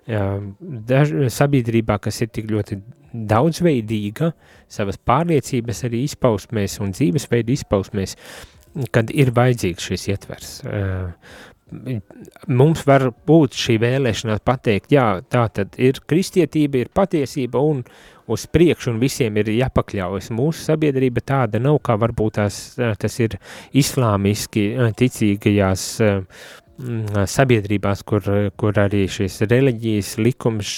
daž, 0.10 1.15
sabiedrībā, 1.34 1.99
kas 2.01 2.21
ir 2.25 2.34
tik 2.34 2.49
ļoti 2.49 2.82
daudzveidīga, 3.15 4.34
savas 4.67 4.97
pārliecības 4.99 5.86
arī 5.88 6.04
izpausmēs 6.04 6.82
un 6.84 6.91
dzīvesveidu 6.91 7.54
izpausmēs, 7.56 8.17
uh, 8.17 8.55
kad 8.91 9.11
ir 9.13 9.33
vajadzīgs 9.35 9.91
šis 9.91 10.07
ietvers. 10.13 10.55
Eh, 10.65 11.38
mums 12.47 12.83
var 12.85 13.09
būt 13.27 13.55
šī 13.57 13.77
vēlēšanās 13.81 14.43
pateikt, 14.45 14.91
jā, 14.93 15.07
tā 15.31 15.47
tad 15.53 15.79
ir 15.81 15.99
kristietība, 16.07 16.83
ir 16.83 16.91
patiesība 16.93 17.61
un 17.61 17.81
uz 18.31 18.45
priekšu 18.49 18.93
un 18.93 18.99
visiem 19.01 19.38
ir 19.41 19.49
jāpakļaujas. 19.53 20.31
Mūsu 20.33 20.67
sabiedrība 20.69 21.23
tāda 21.25 21.61
nav, 21.61 21.79
kā 21.85 21.97
varbūt 22.01 22.38
tās, 22.39 22.59
tas 22.75 23.19
ir 23.21 23.38
islāmiski 23.73 24.69
eh, 24.73 24.93
ticīgajās 25.01 25.89
Mm, 26.05 26.64
sabiedrībās, 26.75 28.01
kur, 28.03 28.25
kur 28.59 28.79
arī 28.79 29.05
šis 29.11 29.39
reliģijas 29.47 30.15
likums, 30.19 30.71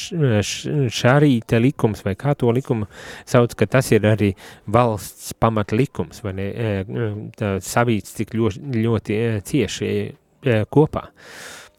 šārīta 0.94 1.60
likums, 1.62 2.04
vai 2.06 2.14
kā 2.20 2.36
to 2.38 2.52
likumu 2.54 2.88
sauc, 3.26 3.56
ka 3.58 3.66
tas 3.66 3.90
ir 3.92 4.06
arī 4.06 4.34
valsts 4.70 5.34
pamatlikums, 5.40 6.22
vai 6.24 6.34
ne, 6.38 6.48
e, 6.54 7.54
savīts 7.66 8.14
tik 8.18 8.36
ļoti, 8.38 8.62
ļoti 8.78 9.18
e, 9.18 9.32
cieši 9.48 9.88
e, 9.88 10.60
kopā. 10.70 11.08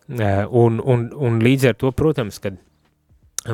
Un, 0.08 0.80
un, 0.80 1.04
un 1.12 1.38
līdz 1.44 1.68
ar 1.68 1.76
to, 1.78 1.92
protams, 1.92 2.40
kad 2.40 2.56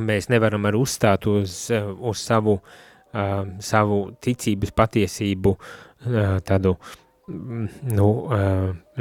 mēs 0.01 0.31
nevaram 0.31 0.65
arī 0.69 0.79
uzstāt 0.81 1.27
uz, 1.27 1.67
uz 1.75 2.21
savu, 2.23 2.61
savu 3.59 3.99
ticības 4.23 4.71
patiesību 4.79 5.57
tādu, 6.47 6.77
nu, 7.91 8.09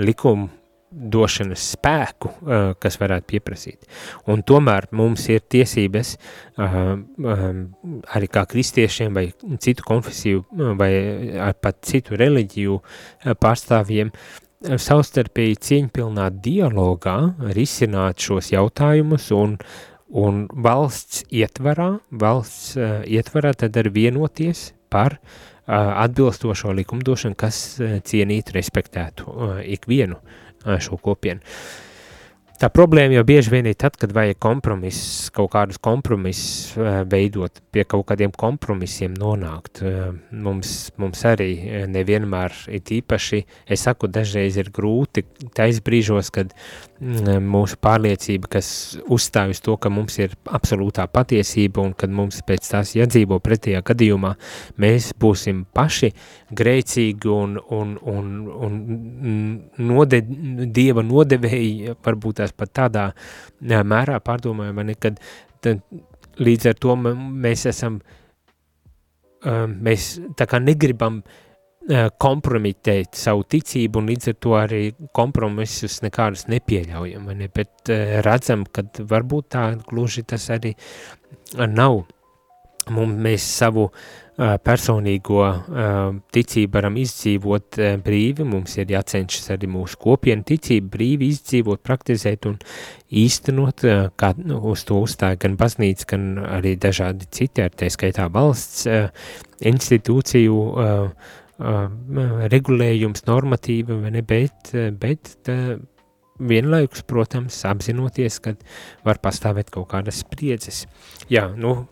likumu 0.01 0.49
došanas 0.93 1.65
spēku, 1.73 2.29
uh, 2.29 2.65
kas 2.79 2.99
varētu 3.01 3.29
pieprasīt. 3.33 3.89
Un 4.29 4.43
tomēr 4.45 4.87
mums 4.95 5.25
ir 5.33 5.41
tiesības 5.41 6.15
uh, 6.15 6.77
um, 6.93 7.65
arī 8.13 8.29
kā 8.31 8.45
kristiešiem 8.49 9.13
vai 9.15 9.27
citu 9.63 9.85
konfesiju 9.87 10.45
vai 10.77 10.93
pat 11.61 11.81
citu 11.87 12.17
reliģiju 12.19 12.79
pārstāvjiem 13.41 14.11
savstarpēji 14.63 15.57
cieņpilnā 15.67 16.29
dialogā 16.43 17.17
risināt 17.55 18.23
šos 18.23 18.53
jautājumus 18.53 19.29
un, 19.35 19.57
un 20.09 20.45
valsts 20.65 21.25
ietvarā, 21.33 21.97
valsts 22.11 22.77
ietvarā 22.77 23.53
tad 23.59 23.77
ar 23.79 23.91
vienoties 23.93 24.71
par 24.93 25.17
atbilstošo 25.67 26.73
likumdošanu, 26.75 27.37
kas 27.39 27.59
cienītu, 28.07 28.55
respektētu 28.57 29.35
ikvienu 29.75 30.19
šo 30.79 30.97
kopienu. 30.97 31.39
Tā 32.61 32.69
problēma 32.69 33.17
jau 33.17 33.23
bieži 33.25 33.49
vien 33.49 33.65
ir 33.67 33.75
tad, 33.79 33.95
kad 33.99 34.11
vajag 34.13 34.37
kompromiss, 34.43 35.29
kaut 35.33 35.49
kādus 35.55 35.79
kompromisus 35.81 36.77
veidot, 37.09 37.57
pie 37.73 37.83
kaut 37.89 38.05
kādiem 38.11 38.31
kompromisiem 38.31 39.15
nonākt. 39.17 39.81
Mums, 40.31 40.93
mums 41.01 41.23
arī 41.27 41.49
nevienmēr 41.91 42.55
ir 42.77 42.93
īpaši, 42.99 43.41
es 43.73 43.85
saku, 43.87 44.07
dažreiz 44.07 44.59
ir 44.61 44.69
grūti 44.73 45.25
tais 45.57 45.81
brīžos, 45.83 46.29
kad 46.33 46.53
mūsu 47.03 47.77
pārliecība, 47.83 48.51
kas 48.55 48.69
uzstāj 49.11 49.55
uz 49.55 49.61
to, 49.65 49.75
ka 49.81 49.89
mums 49.91 50.19
ir 50.21 50.37
absolūtā 50.45 51.07
patiesība 51.11 51.83
un 51.83 51.97
kad 51.97 52.13
mums 52.13 52.39
pēc 52.45 52.69
tās 52.69 52.93
jādzīvo 52.95 53.41
pretējā 53.43 53.81
gadījumā, 53.85 54.35
mēs 54.79 55.11
būsim 55.19 55.65
paši 55.73 56.13
grēcīgi 56.53 57.33
un, 57.33 57.57
un, 57.73 57.97
un, 58.13 58.31
un 58.67 58.79
node, 59.89 60.21
dieva 60.71 61.03
nodevēji, 61.03 61.97
varbūt 62.05 62.42
tās 62.43 62.53
pat 62.57 62.75
tādā 62.83 63.07
mērā 63.63 64.19
pārdomājam, 64.23 64.93
kad 64.99 65.23
līdz 66.43 66.69
ar 66.73 66.77
to 66.83 66.97
mēs 66.99 67.65
esam, 67.71 67.97
mēs 69.43 70.13
tā 70.37 70.47
kā 70.47 70.61
negribam 70.63 71.23
Eh, 71.83 72.05
kompromitēt 72.15 73.17
savu 73.19 73.41
ticību 73.43 73.99
un 73.99 74.05
līdz 74.07 74.29
ar 74.31 74.35
to 74.39 74.51
arī 74.55 74.77
kompromisus 75.11 75.97
nekādus 76.05 76.45
nepieļaujam, 76.47 77.25
ne? 77.35 77.49
bet 77.51 77.91
redzam, 78.23 78.63
ka 78.63 78.85
varbūt 79.09 79.49
tā 79.51 79.63
gluži 79.89 80.23
tas 80.23 80.45
arī 80.55 80.71
nav. 81.67 82.05
Mums, 82.87 83.19
mēs 83.25 83.43
savu 83.59 83.89
uh, 83.89 84.22
personīgo 84.37 85.43
ticību 86.33 86.73
varam 86.73 86.95
izdzīvot 86.97 87.77
brīvi, 88.05 88.47
mums 88.47 88.77
ir 88.81 88.93
jācenšas 88.95 89.51
arī 89.53 89.69
mūsu 89.69 89.99
kopienu 90.01 90.45
ticību 90.49 90.89
brīvi 90.95 91.29
izdzīvot, 91.33 91.83
praktizēt 91.85 92.47
un 92.49 92.57
īstenot, 93.13 93.85
kā 94.17 94.33
nu, 94.41 94.57
uz 94.73 94.85
to 94.89 94.97
uzstāja 95.05 95.37
gan 95.45 95.57
baznīca, 95.59 96.09
gan 96.15 96.27
arī 96.57 96.73
dažādi 96.81 97.29
citi, 97.29 97.61
ar 97.61 97.77
tā 97.77 97.91
skaitā 97.93 98.25
valsts 98.33 98.87
institūciju 99.63 100.59
regulējums, 102.53 103.25
normatīva, 103.29 104.01
vai 104.01 104.11
ne, 104.15 104.23
bet, 104.25 104.73
bet 104.99 105.35
tā, 105.45 105.57
vienlaikus, 106.41 107.03
protams, 107.07 107.59
apzinoties, 107.69 108.39
ka 108.43 108.55
var 109.05 109.21
pastāvēt 109.23 109.69
kaut 109.73 109.91
kādas 109.93 110.23
spriedzes. 110.23 110.87
Jā, 111.31 111.51
nu, 111.55 111.83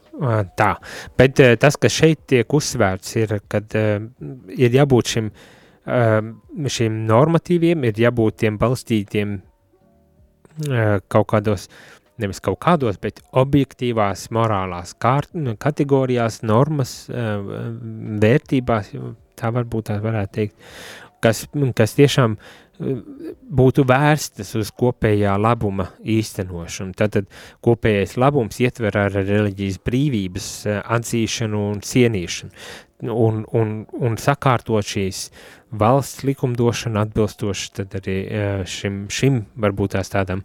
tā. 0.57 0.71
Bet 1.17 1.39
tas, 1.62 1.77
kas 1.81 1.95
šeit 1.95 2.25
tiek 2.29 2.53
uzsvērts, 2.53 3.15
ir, 3.21 3.38
kad 3.51 3.73
ir 3.75 4.77
jābūt 4.77 5.15
šim, 5.15 5.31
šim 6.75 6.99
normatīviem, 7.10 7.88
ir 7.89 8.03
jābūt 8.05 8.43
tiem 8.43 8.60
balstītiem 8.62 9.39
kaut 11.12 11.29
kādos, 11.31 11.67
nevis 12.21 12.41
kaut 12.43 12.60
kādos, 12.62 12.99
bet 13.01 13.21
objektīvās 13.38 14.27
morālās 14.36 14.93
kārt, 15.01 15.31
kategorijās, 15.62 16.41
normas, 16.45 16.95
vērtībās, 17.10 18.91
tā 19.39 19.53
varbūt 19.55 19.89
tā 19.89 19.97
varētu 20.03 20.38
teikt, 20.38 20.75
kas, 21.23 21.45
kas 21.77 21.95
tiešām 21.97 22.38
būtu 22.82 23.86
vērstas 23.88 24.54
uz 24.60 24.72
kopējā 24.78 25.34
labuma 25.39 25.88
īstenošanu. 26.01 26.95
Tātad 26.97 27.28
kopējais 27.66 28.18
labums 28.22 28.60
ietver 28.64 28.97
ar 28.97 29.16
reliģijas 29.16 29.82
brīvības 29.86 30.47
atzīšanu 30.82 31.66
un 31.72 31.84
cienīšanu 31.86 32.51
un, 33.10 33.41
un, 33.58 33.74
un 33.97 34.18
sakārtot 34.22 34.86
šīs 34.86 35.26
valsts 35.72 36.26
likumdošanu 36.28 37.01
atbilstoši 37.01 37.74
tad 37.80 37.97
arī 38.01 38.18
šim, 38.70 39.05
šim 39.10 39.43
varbūt 39.62 39.95
tās 39.95 40.12
tādam 40.14 40.43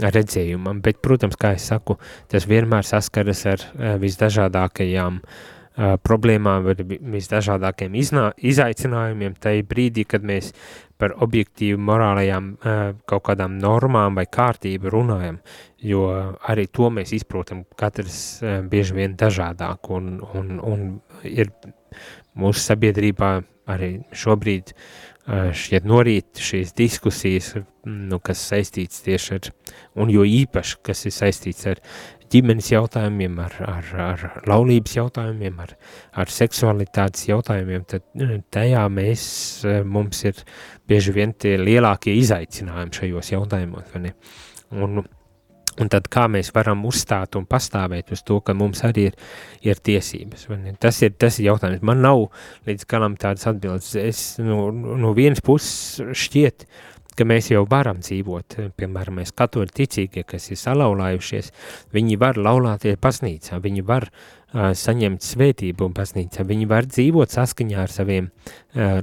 redzējumam. 0.00 0.80
Bet, 0.84 1.00
protams, 1.02 1.36
kā 1.40 1.56
es 1.58 1.66
saku, 1.72 1.98
tas 2.30 2.46
vienmēr 2.48 2.86
saskaras 2.86 3.42
ar 3.50 3.64
visdažādākajām 4.00 5.18
uh, 5.18 5.40
problēmām, 5.76 6.66
visdažādākiem 7.14 7.94
izaicinājumiem, 7.94 9.36
tajā 9.40 9.66
brīdī, 9.70 10.04
kad 10.08 10.24
mēs 10.26 10.50
par 11.00 11.14
objektīvu 11.24 11.78
morālajām 11.80 12.50
kaut 13.08 13.24
kādām 13.28 13.56
normām 13.62 14.18
vai 14.18 14.26
kārtību 14.26 14.90
runājam, 14.92 15.38
jo 15.80 16.04
arī 16.50 16.66
to 16.68 16.90
mēs 16.92 17.14
izprotam 17.16 17.64
katrs 17.78 18.40
bieži 18.68 18.98
vien 18.98 19.16
dažādāk 19.16 19.92
un, 19.94 20.18
un, 20.34 20.58
un 20.60 20.84
ir 21.24 21.54
mūsu 22.36 22.66
sabiedrībā 22.66 23.38
arī 23.70 23.94
šobrīd 24.16 24.74
šķiet 25.30 25.86
norīt 25.86 26.40
šīs 26.42 26.72
diskusijas, 26.76 27.52
nu, 27.86 28.18
kas 28.24 28.42
saistīts 28.50 29.04
tieši 29.04 29.36
ar, 29.36 29.50
un 30.02 30.10
jo 30.10 30.24
īpaši, 30.26 30.80
kas 30.82 31.04
ir 31.06 31.14
saistīts 31.14 31.68
ar 31.70 31.82
ģimenes 32.30 32.70
jautājumiem, 32.72 33.38
ar, 33.42 33.56
ar, 33.66 33.92
ar 34.04 34.26
laulības 34.50 34.96
jautājumiem, 34.96 35.60
ar, 35.64 35.76
ar 36.22 36.32
seksualitātes 36.32 37.28
jautājumiem, 37.28 37.86
tad 37.90 38.06
tajā 38.54 38.84
mēs, 38.94 39.22
mums 39.84 40.24
ir 40.28 40.42
bieži 40.88 41.14
vien 41.16 41.34
tie 41.34 41.56
lielākie 41.60 42.14
izaicinājumi 42.20 43.00
šajos 43.00 43.32
jautājumos? 43.36 43.96
Un, 44.70 45.02
Un 45.80 45.88
tad 45.88 46.08
kā 46.12 46.26
mēs 46.28 46.50
varam 46.52 46.82
uzstāt 46.88 47.36
un 47.38 47.46
pastāvēt 47.48 48.10
uz 48.12 48.24
to, 48.26 48.40
ka 48.44 48.52
mums 48.56 48.82
arī 48.84 49.06
ir, 49.08 49.18
ir 49.64 49.78
tiesības? 49.80 50.48
Tas 50.82 50.98
ir, 51.06 51.14
tas 51.20 51.38
ir 51.38 51.46
jautājums. 51.46 51.84
Man 51.86 52.02
nav 52.04 52.26
līdz 52.68 52.88
galam 52.90 53.14
tādas 53.20 53.46
atbildes. 53.48 53.94
Es 53.96 54.22
no, 54.42 54.68
no 54.70 55.14
vienas 55.16 55.40
puses 55.44 56.02
šķiet, 56.24 56.66
ka 57.16 57.26
mēs 57.28 57.50
jau 57.52 57.64
varam 57.70 58.00
dzīvot, 58.02 58.58
piemēram, 58.78 59.20
mēs 59.20 59.34
katoļi 59.36 59.74
ticīgie, 59.80 60.24
kas 60.28 60.50
ir 60.52 60.60
salauzājušies, 60.60 61.50
viņi 61.94 62.20
var 62.20 62.38
laulāties 62.40 63.00
baznīcā, 63.02 63.58
viņi 63.64 63.84
var 63.86 64.08
uh, 64.10 64.70
saņemt 64.76 65.24
svētību 65.24 65.90
baznīcā, 65.96 66.46
viņi 66.46 66.70
var 66.70 66.88
dzīvot 66.90 67.34
saskaņā 67.36 67.82
ar 67.84 67.92
saviem 67.94 68.30
uh, 68.30 69.02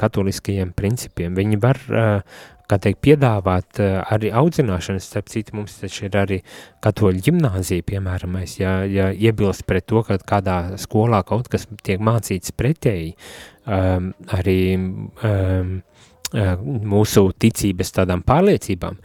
katoliskajiem 0.00 0.74
principiem, 0.76 1.34
viņi 1.38 1.60
var 1.62 1.82
uh, 1.88 2.38
kā 2.68 2.76
teikt, 2.82 3.00
piedāvāt 3.06 3.80
uh, 3.80 4.00
arī 4.12 4.30
audzināšanas, 4.36 5.06
starp 5.08 5.30
citu, 5.32 5.56
mums 5.56 5.78
taču 5.80 6.06
ir 6.08 6.18
arī 6.20 6.40
katoļu 6.84 7.24
ģimnāzija, 7.28 7.86
piemēram, 7.88 8.34
mēs, 8.38 8.58
ja, 8.60 8.80
ja 8.84 9.08
iebilst 9.12 9.64
pret 9.68 9.88
to, 9.88 10.02
ka 10.06 10.18
kādā 10.20 10.58
skolā 10.80 11.22
kaut 11.28 11.48
kas 11.52 11.66
tiek 11.86 12.02
mācīts 12.04 12.52
pretēji, 12.56 13.14
um, 13.64 14.12
arī 14.36 14.60
um, 14.76 15.78
mūsu 16.32 17.28
ticības 17.40 17.94
tādām 17.96 18.22
pārliecībām, 18.26 18.98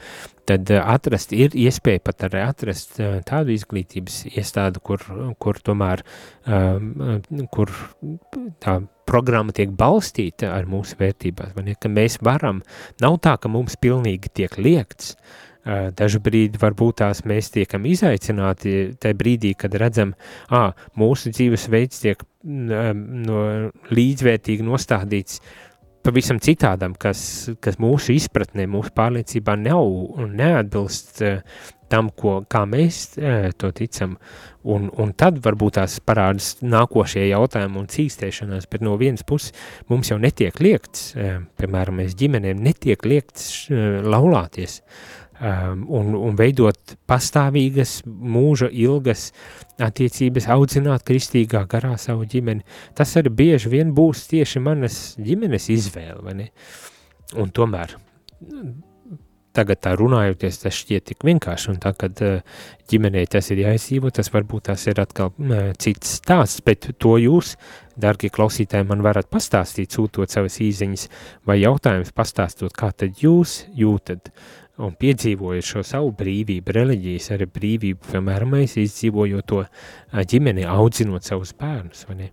tad 0.50 0.72
atrast 0.76 1.32
ir 1.36 1.56
iespēja 1.56 2.02
pat 2.04 2.26
arī 2.28 2.42
atrast 2.44 2.98
tādu 3.30 3.54
izglītības 3.56 4.24
iestādu, 4.34 4.82
kur, 4.84 5.06
kur 5.40 5.60
tomēr, 5.64 6.04
kur 7.54 7.72
tā 8.64 8.82
programma 9.08 9.56
tiek 9.56 9.72
balstīta 9.78 10.52
ar 10.56 10.68
mūsu 10.70 11.00
vērtībām, 11.00 11.56
vai 11.56 11.66
ne, 11.70 11.80
ka 11.80 11.92
mēs 11.92 12.20
varam, 12.24 12.62
nav 13.04 13.18
tā, 13.24 13.38
ka 13.40 13.52
mums 13.52 13.80
pilnīgi 13.80 14.32
tiek 14.42 14.60
liekts, 14.60 15.16
dažu 15.96 16.20
brīdi 16.24 16.60
varbūt 16.60 17.00
tās 17.00 17.24
mēs 17.28 17.52
tiekam 17.54 17.86
izaicināti 17.88 18.96
tajā 19.00 19.16
brīdī, 19.20 19.54
kad 19.56 19.76
redzam, 19.80 20.12
ā, 20.52 20.74
mūsu 21.00 21.32
dzīvesveids 21.32 22.04
tiek 22.04 22.26
no, 22.44 23.44
līdzvērtīgi 23.96 24.66
nostādīts 24.68 25.40
pavisam 26.04 26.40
citādam, 26.44 26.98
kas, 27.00 27.22
kas 27.64 27.80
mūsu 27.82 28.16
izpratnē, 28.18 28.68
mūsu 28.70 28.94
pārliecībā 28.96 29.56
nav 29.60 29.88
un 30.20 30.36
neatbilst 30.40 31.24
uh, 31.24 31.40
tam, 31.92 32.10
ko, 32.18 32.40
kā 32.50 32.64
mēs 32.70 33.06
uh, 33.22 33.50
to 33.58 33.72
ticam. 33.76 34.18
Un, 34.64 34.88
un 35.00 35.12
tad 35.20 35.42
varbūt 35.44 35.78
tās 35.80 35.98
parādas 36.04 36.54
nākošie 36.64 37.26
jautājumi 37.28 37.82
un 37.82 37.90
cīkstēšanās, 37.92 38.70
bet 38.72 38.86
no 38.86 38.96
vienas 39.00 39.26
puses 39.28 39.52
mums 39.92 40.12
jau 40.12 40.20
netiek 40.22 40.60
liekts, 40.64 41.12
uh, 41.18 41.42
piemēram, 41.60 42.00
mēs 42.04 42.16
ģimenēm 42.20 42.64
netiek 42.64 43.04
liekts 43.08 43.68
laulāties. 43.70 44.80
Uh, 44.80 45.23
um, 45.44 45.84
un, 46.00 46.14
un 46.16 46.38
veidot 46.40 46.96
pastāvīgas, 47.10 48.00
mūža 48.08 48.70
ilgas 48.72 49.30
attiecības, 49.84 50.48
audzināt 50.56 51.06
kristīgā 51.08 51.66
garā 51.70 51.96
savu 52.02 52.28
ģimeni. 52.30 52.66
Tas 52.98 53.14
arī 53.20 53.34
bieži 53.44 53.74
vien 53.74 53.94
būs 53.96 54.28
tieši 54.32 54.64
manas 54.64 55.04
ģimenes 55.20 55.70
izvēle, 55.74 56.22
vai 56.24 56.40
ne? 56.40 56.50
Un 57.40 57.54
tomēr 57.54 57.98
tagad 59.54 59.82
tā 59.86 59.94
runājoties, 59.98 60.60
tas 60.64 60.76
šķiet 60.76 61.12
tik 61.12 61.26
vienkārši, 61.28 61.70
un 61.74 61.80
tā, 61.82 61.94
kad 61.98 62.18
uh, 62.26 62.42
ģimenei 62.90 63.28
tas 63.30 63.52
ir 63.54 63.62
jāizdzīvo, 63.64 64.10
tas 64.14 64.32
varbūt 64.34 64.68
tas 64.72 64.88
ir 64.90 65.02
atkal 65.04 65.30
uh, 65.30 65.70
cits 65.78 66.18
stāsts, 66.20 66.64
bet 66.66 66.90
to 67.02 67.16
jūs, 67.22 67.54
darbie 68.00 68.32
klausītāji, 68.34 68.88
man 68.90 69.06
varat 69.06 69.30
pastāstīt, 69.34 69.94
sūtot 69.94 70.34
savas 70.34 70.58
īziņas 70.64 71.06
vai 71.50 71.60
jautājumus, 71.62 72.14
pastāstot, 72.18 72.74
kā 72.78 72.90
tad 72.98 73.22
jūs 73.22 73.64
jūtat 73.78 74.34
un 74.82 74.96
piedzīvojot 74.98 75.68
šo 75.68 75.84
savu 75.86 76.12
brīvību, 76.18 76.74
reliģijas 76.74 77.30
arī 77.36 77.48
brīvību, 77.54 78.10
piemēram, 78.10 78.56
mēs 78.58 78.78
izdzīvojot 78.82 79.50
to 79.50 79.62
ģimeni, 80.32 80.66
audzinot 80.70 81.28
savus 81.28 81.54
bērnus, 81.60 82.08
vai 82.10 82.18
ne? 82.24 82.32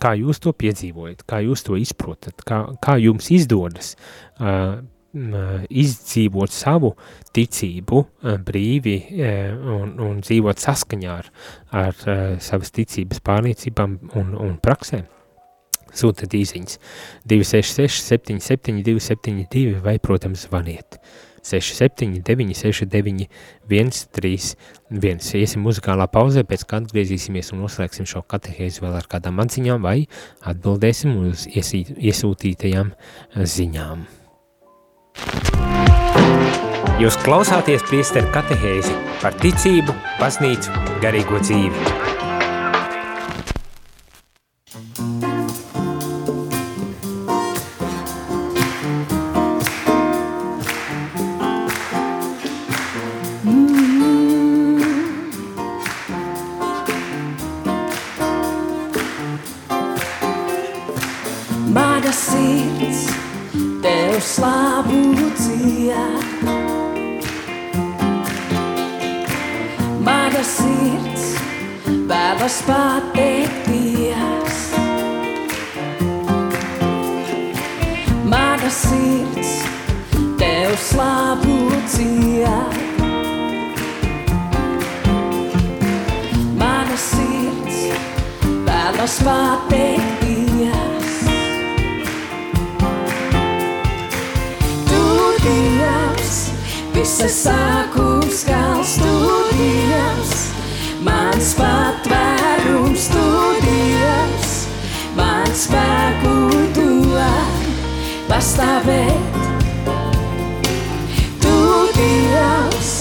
Kā 0.00 0.14
jūs 0.16 0.40
to 0.40 0.54
piedzīvojat, 0.56 1.26
kā 1.28 1.42
jūs 1.44 1.66
to 1.66 1.76
izprotat, 1.76 2.40
kā, 2.46 2.62
kā 2.80 2.96
jums 3.02 3.28
izdodas 3.34 3.92
uh, 4.40 4.78
izdzīvot 5.12 6.54
savu 6.54 6.94
ticību 7.36 8.04
brīvi 8.46 8.96
uh, 9.02 9.58
un, 9.74 9.96
un 10.00 10.22
dzīvot 10.24 10.62
saskaņā 10.62 11.16
ar, 11.18 11.30
ar 11.82 12.04
uh, 12.06 12.22
savas 12.40 12.72
ticības 12.78 13.20
pārliecībām 13.26 13.98
un, 14.16 14.36
un 14.38 14.54
praksēm. 14.62 15.04
Sūtiet 15.90 16.32
īsiņas 16.38 16.78
266 17.28 18.06
77 18.06 18.84
272 18.86 19.82
vai, 19.84 19.98
protams, 19.98 20.46
zvaniet. 20.46 21.00
679, 21.46 22.54
69, 22.54 23.28
131. 23.70 25.24
Iesim 25.40 25.64
muzikālā 25.64 26.06
pauzē, 26.12 26.44
pēc 26.48 26.66
kā 26.68 26.80
atgriezīsimies 26.82 27.52
un 27.54 27.64
noslēgsim 27.64 28.08
šo 28.08 28.22
katehēzi 28.28 28.84
vēl 28.84 28.98
ar 29.00 29.08
kādām 29.10 29.40
atziņām 29.44 29.84
vai 29.84 29.98
atbildēsim 30.52 31.16
uz 31.24 31.46
iesīt, 31.50 31.94
iesūtītajām 31.96 32.94
ziņām. 33.56 34.06
Jūs 37.00 37.16
klausāties 37.24 37.84
priesteru 37.88 38.28
katehēzi 38.34 38.92
par 39.22 39.36
ticību, 39.40 39.96
baznīcu, 40.20 40.74
garīgo 41.00 41.40
dzīvi. 41.40 42.09
слабу 64.40 65.00
dzīvē. 65.36 66.04
Maga 70.00 70.40
sirds 70.48 71.26
vēlas 72.08 72.56
pateikties. 72.64 74.60
Maga 78.32 78.70
sirds 78.78 79.52
tev 80.40 80.72
slavu 80.88 81.58
dzīvē. 81.90 82.58
Maga 86.64 86.96
sirds 87.08 87.84
vēlas 88.64 89.20
pateikties. 89.28 90.89
Visa 97.10 97.26
sākums 97.26 98.44
kā 98.46 98.64
studijas, 98.86 100.34
mans 101.02 101.48
patvērums 101.58 103.06
studijas, 103.08 104.52
mans 105.16 105.64
spēku 105.66 106.36
dod 106.76 107.66
pastāvēt. 108.30 109.40
Tu 111.42 111.56
Dievs, 111.98 112.94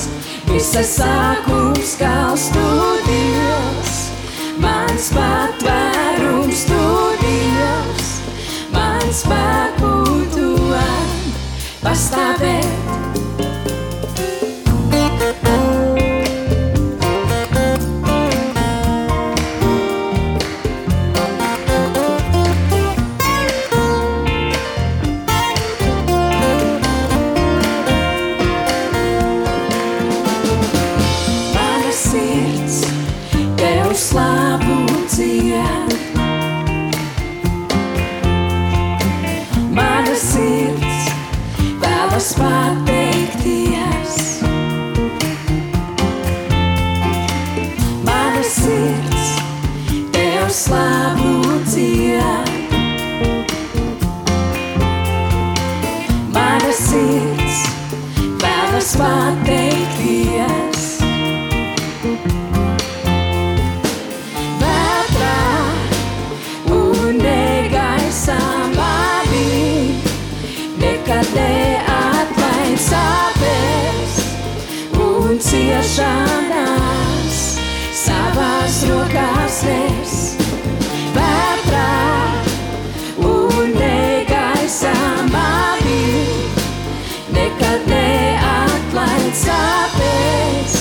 visa 0.49 0.83
sākums 0.95 1.93
kā 2.01 2.17
studijas, 2.47 3.95
mans 4.57 5.13
patvērums 5.13 6.65
studijas, 6.65 8.11
mans 8.73 9.21
spēku 9.21 9.95
dod 10.33 11.25
pastāvēt. 11.85 12.78
Sāpes 89.39 90.75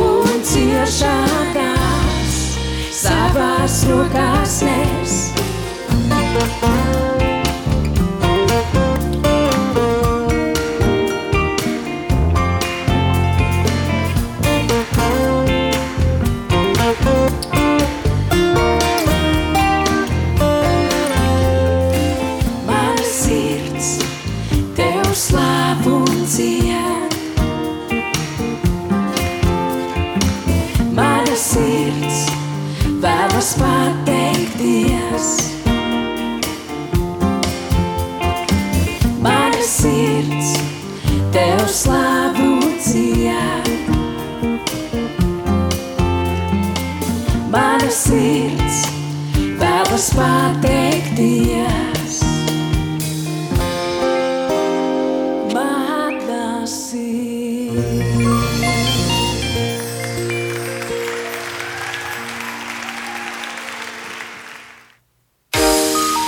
un 0.00 0.40
ciešanās 0.50 2.40
savās 3.02 3.80
rokās 3.90 4.58
nes. 4.68 5.20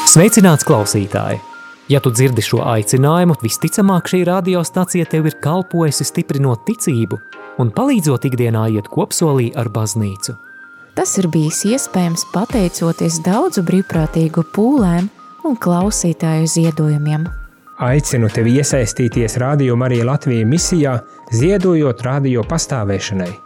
Sveicināts 0.06 0.62
klausītāji! 0.62 1.40
Ja 1.90 1.98
tu 1.98 2.12
dzirdi 2.14 2.42
šo 2.42 2.60
aicinājumu, 2.62 3.34
visticamāk 3.42 4.06
šī 4.10 4.20
radiostacija 4.28 5.06
tev 5.10 5.26
ir 5.26 5.34
kalpojusi 5.42 6.06
stiprinot 6.06 6.62
ticību 6.68 7.18
un 7.58 7.72
palīdzot 7.74 8.28
ikdienā 8.28 8.68
iet 8.76 8.86
kopsolī 8.92 9.48
ar 9.58 9.66
baznīcu. 9.74 10.36
Tas 10.94 11.16
ir 11.18 11.26
bijis 11.34 11.64
iespējams 11.66 12.22
pateicoties 12.30 13.18
daudzu 13.26 13.64
brīvprātīgu 13.66 14.46
pūlēm 14.54 15.08
un 15.44 15.58
klausītāju 15.58 16.52
ziedojumiem. 16.54 17.26
Aicinu 17.82 18.30
tevi 18.32 18.54
iesaistīties 18.60 19.36
Radio 19.42 19.74
Marija 19.76 20.06
Latvijas 20.06 20.46
misijā, 20.48 20.94
ziedojot 21.34 22.06
radio 22.06 22.46
pastāvēšanai. 22.46 23.45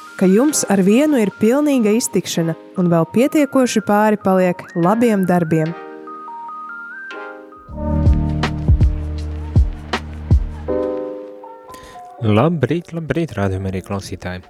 ka 0.21 0.27
jums 0.29 0.59
ar 0.69 0.83
vienu 0.85 1.17
ir 1.17 1.31
pilnīga 1.41 1.95
iztikšana 1.97 2.53
un 2.77 2.89
vēl 2.91 3.07
pietiekoši 3.09 3.81
pāri 3.87 4.19
paliek 4.21 4.59
labiem 4.77 5.23
darbiem. 5.25 5.71
Labrīt, 12.21 12.93
labrīt, 12.93 13.33
rādījumā 13.33 13.71
arī 13.71 13.81
klausītāji. 13.81 14.45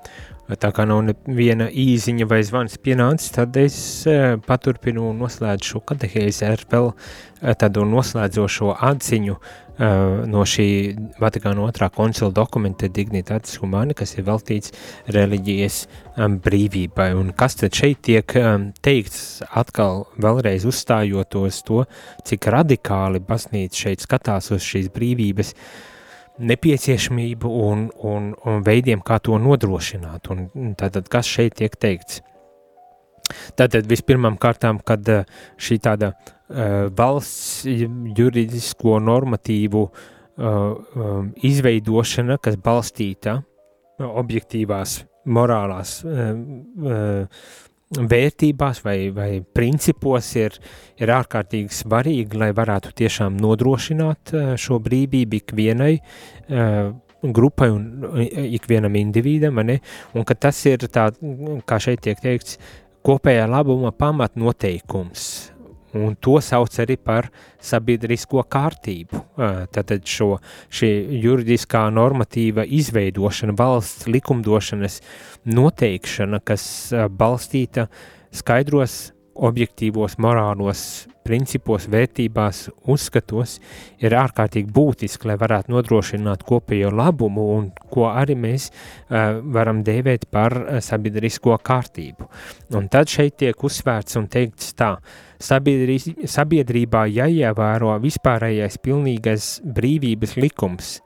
Tā 0.59 0.73
kā 0.75 0.83
nav 0.83 1.13
viena 1.31 1.69
īziņa 1.71 2.27
vai 2.27 2.41
zvans 2.43 2.75
pienācis, 2.83 3.31
tad 3.31 3.55
es 3.55 3.77
uh, 4.11 4.35
paturpinu 4.43 5.07
un 5.13 5.23
noslēdzu 5.23 5.69
šo 5.69 5.83
katehēzi 5.87 6.49
ar 6.49 6.67
vēl 6.67 6.91
uh, 6.91 7.53
tādu 7.55 7.87
noslēdzošo 7.87 8.75
atziņu 8.91 9.39
no 9.81 10.43
šī 10.45 10.67
Vatikāna 11.21 11.63
otrā 11.65 11.89
koncila 11.93 12.29
dokumenta 12.35 12.89
Dignitatis 12.91 13.57
Humani, 13.61 13.95
kas 13.97 14.13
ir 14.17 14.25
veltīts 14.27 14.73
reliģijas 15.11 15.77
brīvībai. 16.45 17.11
Un 17.17 17.31
kas 17.37 17.57
tad 17.59 17.75
šeit 17.77 18.03
tiek 18.05 18.35
teikts 18.85 19.41
atkal 19.49 20.05
vēlreiz 20.21 20.67
uzstājot 20.69 21.39
uz 21.41 21.61
to, 21.65 21.85
cik 22.27 22.51
radikāli 22.53 23.23
baznīca 23.25 23.87
šeit 23.87 24.05
skatās 24.05 24.51
uz 24.53 24.61
šīs 24.65 24.91
brīvības 24.93 25.55
nepieciešamību 26.41 27.49
un, 27.67 27.87
un, 28.07 28.33
un 28.47 28.65
veidiem, 28.65 29.01
kā 29.05 29.19
to 29.23 29.37
nodrošināt. 29.41 30.29
Un 30.33 30.75
tātad, 30.79 31.09
kas 31.11 31.29
šeit 31.29 31.57
tiek 31.59 31.75
teikts? 31.77 32.21
Tātad 33.55 33.87
vispirmām 33.87 34.37
kārtām, 34.41 34.81
kad 34.83 35.07
eh, 35.09 35.27
šī 35.61 35.79
tāda 35.83 36.13
valsts 36.97 37.65
juridisko 38.17 38.97
normatīvu 38.99 39.83
uh, 39.85 40.11
um, 40.41 41.31
izveidošana, 41.43 42.37
kas 42.41 42.57
balstīta 42.61 43.41
objektīvās, 44.01 45.01
morālās 45.29 45.99
vērtībās 47.91 48.79
vai, 48.85 48.95
vai 49.13 49.29
principos 49.53 50.31
ir, 50.39 50.55
ir 50.97 51.11
ārkārtīgi 51.13 51.75
svarīgi, 51.75 52.39
lai 52.39 52.49
varētu 52.57 52.95
tiešām 52.97 53.37
nodrošināt 53.37 54.33
šo 54.57 54.79
brīvību 54.81 55.41
ikvienai 55.43 55.93
grupai 57.21 57.69
un 57.69 58.17
ikvienam 58.31 58.95
individam, 58.97 59.61
un 59.61 60.25
ka 60.25 60.33
tas 60.47 60.65
ir 60.65 60.87
tā, 60.89 61.11
kā 61.67 61.77
šeit 61.83 62.01
tiek 62.07 62.21
teikts, 62.23 62.57
kopējā 63.05 63.45
labuma 63.49 63.91
pamatnoteikums, 63.93 65.51
un 65.97 66.15
to 66.19 66.37
sauc 66.43 66.75
arī 66.83 66.97
par 66.97 67.29
sabiedrisko 67.61 68.43
kārtību. 68.51 69.21
Tātad 69.75 70.07
šo, 70.07 70.35
šī 70.73 70.91
juridiskā 71.23 71.85
normatīva 71.93 72.65
izveidošana, 72.65 73.55
valsts 73.57 74.09
likumdošanas 74.11 74.99
noteikšana, 75.51 76.41
kas 76.45 76.65
balstīta 77.17 77.87
skaidros 78.31 79.11
objektīvos 79.35 80.17
morālos 80.21 81.07
principos, 81.23 81.85
vērtībās, 81.91 82.65
uzskatos 82.89 83.57
ir 84.01 84.15
ārkārtīgi 84.17 84.71
būtiski, 84.73 85.29
lai 85.29 85.37
varētu 85.39 85.73
nodrošināt 85.73 86.43
kopējo 86.47 86.91
labumu 86.95 87.45
un 87.55 87.69
ko 87.93 88.07
arī 88.09 88.35
mēs 88.39 88.69
uh, 88.71 89.39
varam 89.53 89.83
dēvēt 89.87 90.27
par 90.33 90.57
uh, 90.57 90.79
sabiedrisko 90.83 91.57
kārtību. 91.63 92.29
Un 92.77 92.89
tad 92.91 93.11
šeit 93.11 93.37
tiek 93.41 93.67
uzsvērts 93.69 94.17
un 94.19 94.27
teikts 94.31 94.73
tā, 94.77 94.95
sabiedrībā 95.41 97.05
jāievēro 97.11 97.95
vispārējais 98.03 98.81
pilnīgais 98.85 99.53
brīvības 99.65 100.37
likums– 100.39 100.97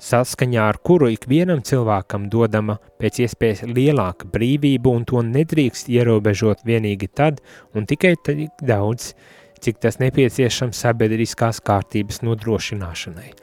saskaņā 0.00 0.64
ar 0.72 0.78
kuru 0.84 1.10
ikvienam 1.12 1.60
cilvēkam 1.66 2.28
dodama 2.32 2.78
pēc 3.00 3.22
iespējas 3.26 3.64
lielāka 3.68 4.28
brīvība 4.32 4.92
un 4.94 5.04
to 5.08 5.22
nedrīkst 5.26 5.90
ierobežot 5.92 6.64
vienīgi 6.66 7.10
tad 7.14 7.40
un 7.76 7.86
tikai 7.88 8.14
tik 8.24 8.64
daudz, 8.64 9.12
cik 9.60 9.80
tas 9.82 10.00
nepieciešams 10.00 10.80
sabiedriskās 10.86 11.60
kārtības 11.64 12.22
nodrošināšanai. 12.24 13.34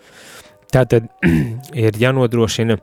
Tātad 0.73 1.11
ir 1.85 1.99
jānodrošina, 2.01 2.79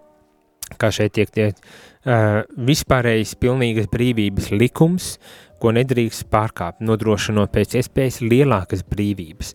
kā 0.78 0.92
šeit 0.94 1.16
tiek 1.18 1.34
tiek, 1.34 1.58
uh, 1.58 2.44
vispārējais 2.70 3.34
pilnīgas 3.42 3.90
brīvības 3.92 4.52
likums, 4.54 5.16
ko 5.64 5.72
nedrīkst 5.72 6.28
pārkāpt, 6.32 6.82
nodrošinot 6.84 7.52
pēc 7.54 7.78
iespējas 7.80 8.20
lielākas 8.24 8.84
brīvības. 8.90 9.54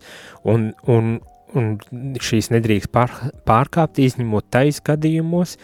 Un, 0.50 0.72
un, 0.90 1.20
un 1.54 1.70
šīs 2.18 2.50
nedrīkst 2.50 2.90
pār, 2.94 3.14
pārkāpt, 3.46 4.02
izņemot 4.02 4.48
tais 4.50 4.82
gadījumos, 4.86 5.54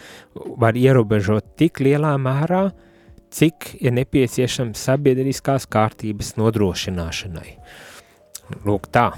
var 0.61 0.79
ierobežot 0.79 1.57
tik 1.59 1.83
lielā 1.83 2.15
mērā, 2.21 2.69
cik 3.35 3.73
ir 3.83 3.95
nepieciešams 3.97 4.87
sabiedriskās 4.87 5.67
kārtības 5.67 6.37
nodrošināšanai. 6.39 7.57
Lūk 8.63 8.87
tā, 8.95 9.09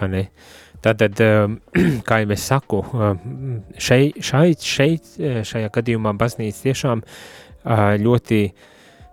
mani. 0.00 0.28
Tātad, 0.84 1.20
um, 1.24 1.58
kā 2.08 2.22
jau 2.22 2.32
es 2.32 2.44
saku, 2.44 2.80
um, 2.92 3.58
šeit, 3.80 4.16
šeit, 4.24 4.64
šeit 4.64 5.16
šajā 5.48 5.72
gadījumā 5.72 6.12
baznīca 6.20 6.70
tiešām 6.70 7.04
ļoti 8.04 8.40
uh, 8.48 8.70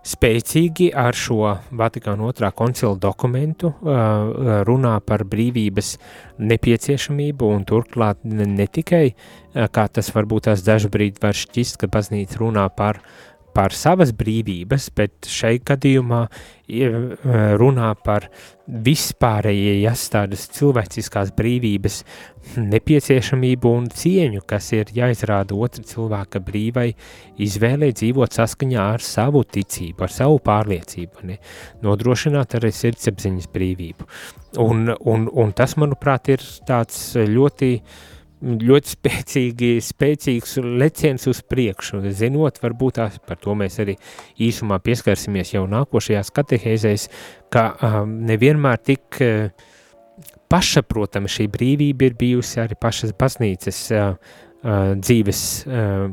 spēcīgi 0.07 0.89
ar 0.97 1.17
šo 1.17 1.55
Vatikāna 1.77 2.25
otrā 2.31 2.49
koncila 2.55 2.97
dokumentu 2.97 3.69
uh, 3.69 4.63
runā 4.65 4.95
par 5.05 5.23
brīvības 5.29 5.93
nepieciešamību 6.41 7.51
un 7.55 7.65
turklāt 7.69 8.23
ne 8.25 8.65
tikai, 8.65 9.11
uh, 9.11 9.67
kā 9.69 9.85
tas 9.93 10.09
varbūt 10.15 10.49
tās 10.49 10.65
dažbrīd 10.65 11.21
var 11.21 11.37
šķist, 11.37 11.77
ka 11.81 11.91
baznīca 11.91 12.41
runā 12.41 12.65
par 12.73 13.03
par 13.55 13.75
savas 13.75 14.13
brīvības, 14.15 14.89
bet 14.95 15.27
šeit 15.29 15.65
gadījumā 15.67 16.25
runā 17.59 17.89
par 18.05 18.29
vispārējās 18.71 20.03
tādas 20.13 20.45
cilvēciskās 20.55 21.33
brīvības 21.35 21.97
nepieciešamību 22.55 23.73
un 23.75 23.89
cieņu, 23.91 24.43
kas 24.47 24.71
ir 24.77 24.93
jāizrāda 24.95 25.57
otra 25.57 25.83
cilvēka 25.87 26.39
brīvai 26.47 26.87
izvēlē 27.43 27.91
dzīvot 27.97 28.39
saskaņā 28.39 28.85
ar 28.93 29.03
savu 29.03 29.43
ticību, 29.43 30.05
ar 30.07 30.15
savu 30.15 30.39
pārliecību, 30.47 31.27
ne? 31.27 31.41
nodrošināt 31.83 32.55
arī 32.61 32.71
sirdsapziņas 32.75 33.51
brīvību. 33.51 34.07
Un, 34.63 34.95
un, 34.95 35.27
un 35.27 35.53
tas, 35.55 35.75
manuprāt, 35.79 36.31
ir 36.31 36.47
tāds 36.67 37.11
ļoti 37.15 37.75
uh, 37.81 37.99
ļoti 38.41 38.93
spēcīgi, 38.95 39.71
spēcīgs 39.85 40.57
leciens 40.81 41.27
uz 41.29 41.41
priekšu, 41.45 42.01
zinot, 42.17 42.57
varbūt 42.63 42.97
tās 42.97 43.19
par 43.27 43.39
to 43.41 43.55
mēs 43.57 43.77
arī 43.83 43.97
īsumā 44.41 44.81
pieskarsimies 44.83 45.53
jau 45.53 45.67
nākošajās 45.69 46.33
katehēzēs, 46.35 47.07
ka 47.53 47.67
um, 47.75 48.17
nevienmēr 48.29 48.81
tik 48.81 49.21
uh, 49.21 49.67
pašaprotama 50.51 51.29
šī 51.31 51.47
brīvība 51.53 52.09
ir 52.09 52.17
bijusi 52.19 52.61
arī 52.63 52.77
pašas 52.81 53.13
baznīcas 53.17 53.83
uh, 53.95 54.39
uh, 54.63 54.93
dzīves 54.99 55.41
uh, 55.67 56.05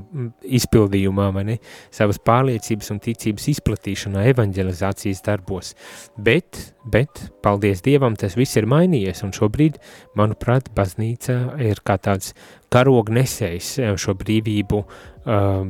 izpildījumā, 0.59 1.29
ne, 1.47 1.59
savas 1.95 2.21
pārliecības 2.25 2.93
un 2.95 3.01
ticības 3.05 3.49
izplatīšanā, 3.55 4.25
evanģelizācijas 4.33 5.23
darbos. 5.27 5.75
Bet, 6.17 6.61
bet, 6.89 7.29
paldies 7.45 7.83
Dievam, 7.85 8.17
tas 8.19 8.37
viss 8.39 8.59
ir 8.61 8.69
mainījies, 8.71 9.23
un 9.27 9.35
šobrīd, 9.37 9.79
manuprāt, 10.19 10.73
baznīca 10.77 11.39
ir 11.65 11.83
kā 11.87 11.99
tāds 12.03 12.35
karognesējs 12.73 13.71
šo 14.01 14.15
brīvību, 14.19 14.83
uh, 14.85 15.61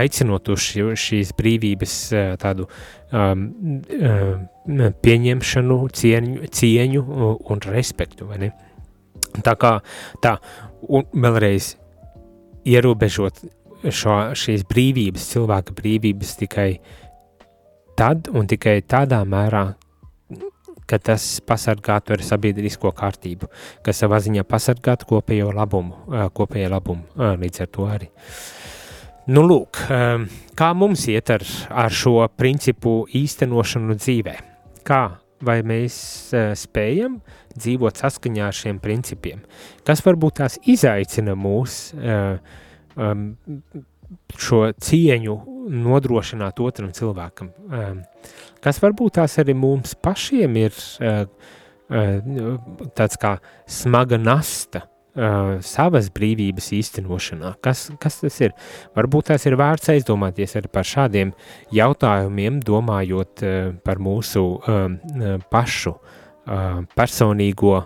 aicinot 0.00 0.50
uz 0.54 0.68
šīs 1.00 1.32
brīvības 1.38 1.96
uh, 2.14 2.34
tādu 2.40 2.68
um, 2.68 3.48
uh, 3.98 4.90
pieņemšanu, 5.04 5.80
cieņu, 6.00 6.52
cieņu 6.54 7.04
un 7.50 7.64
respektu, 7.68 8.28
vai 8.30 8.44
ne? 8.46 8.52
Tā 9.44 9.56
kā 9.58 9.78
tā, 10.22 10.36
un 10.86 11.08
vēlreiz 11.10 11.74
ierobežot 12.64 13.44
šo, 13.92 14.18
šīs 14.36 14.64
brīvības, 14.68 15.30
cilvēka 15.34 15.74
brīvības 15.76 16.36
tikai 16.40 16.68
tad 17.98 18.30
un 18.32 18.48
tikai 18.50 18.80
tādā 18.88 19.20
mērā, 19.28 19.66
ka 20.84 20.98
tas 21.00 21.24
pasargātu 21.46 22.16
ar 22.16 22.24
sabiedrisko 22.24 22.92
kārtību, 22.96 23.48
kas 23.84 24.02
savā 24.02 24.20
ziņā 24.24 24.44
pasargātu 24.48 25.08
kopējo 25.14 25.52
labumu, 25.56 26.18
kopējo 26.36 26.70
labumu 26.74 27.30
līdz 27.40 27.64
ar 27.64 27.72
to 27.72 27.88
arī. 27.88 28.10
Nu, 29.32 29.40
lūk, 29.40 29.80
kā 30.58 30.72
mums 30.76 31.06
iet 31.08 31.32
ar, 31.32 31.44
ar 31.72 31.92
šo 31.92 32.18
principu 32.36 33.06
īstenošanu 33.08 33.96
dzīvē? 33.96 34.34
Kā 34.84 35.04
vai 35.46 35.60
mēs 35.66 35.96
spējam 36.58 37.18
dzīvot 37.54 38.00
saskaņā 38.02 38.46
ar 38.48 38.56
šiem 38.56 38.80
principiem, 38.82 39.42
kas 39.86 40.02
varbūt 40.04 40.40
tās 40.42 40.58
izaicina 40.70 41.36
mūs 41.38 41.94
um, 41.94 43.26
šo 44.38 44.62
cieņu 44.84 45.36
nodrošināt 45.84 46.60
otram 46.60 46.92
cilvēkam, 46.96 47.52
um, 47.68 48.00
kas 48.64 48.80
varbūt 48.82 49.20
tās 49.20 49.38
arī 49.42 49.56
mums 49.56 49.94
pašiem 50.04 50.58
ir 50.60 50.80
tāds 52.96 53.18
kā 53.20 53.36
smaga 53.68 54.18
nasta, 54.18 54.86
Uh, 55.14 55.60
savas 55.62 56.08
brīvības 56.10 56.72
īstenošanā. 56.74 57.52
Kas, 57.62 57.84
kas 58.02 58.16
tas 58.18 58.34
ir? 58.42 58.50
Varbūt 58.96 59.28
tās 59.28 59.44
ir 59.46 59.54
vērts 59.60 59.92
aizdomāties 59.92 60.56
arī 60.58 60.70
par 60.74 60.88
šādiem 60.90 61.30
jautājumiem, 61.70 62.56
domājot 62.66 63.44
uh, 63.46 63.68
par 63.86 64.02
mūsu 64.02 64.42
um, 64.42 64.96
uh, 65.14 65.36
pašu 65.54 65.92
uh, 65.94 66.82
personīgo 66.98 67.76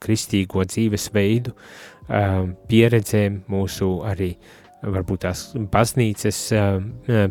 kristīgo 0.00 0.64
dzīvesveidu, 0.64 1.52
uh, 1.52 2.40
pieredzēm, 2.72 3.42
mūsu 3.52 3.90
arī 4.08 4.32
varbūt 4.80 5.26
tās 5.26 5.44
baznīcas 5.68 6.42
uh, 6.56 6.80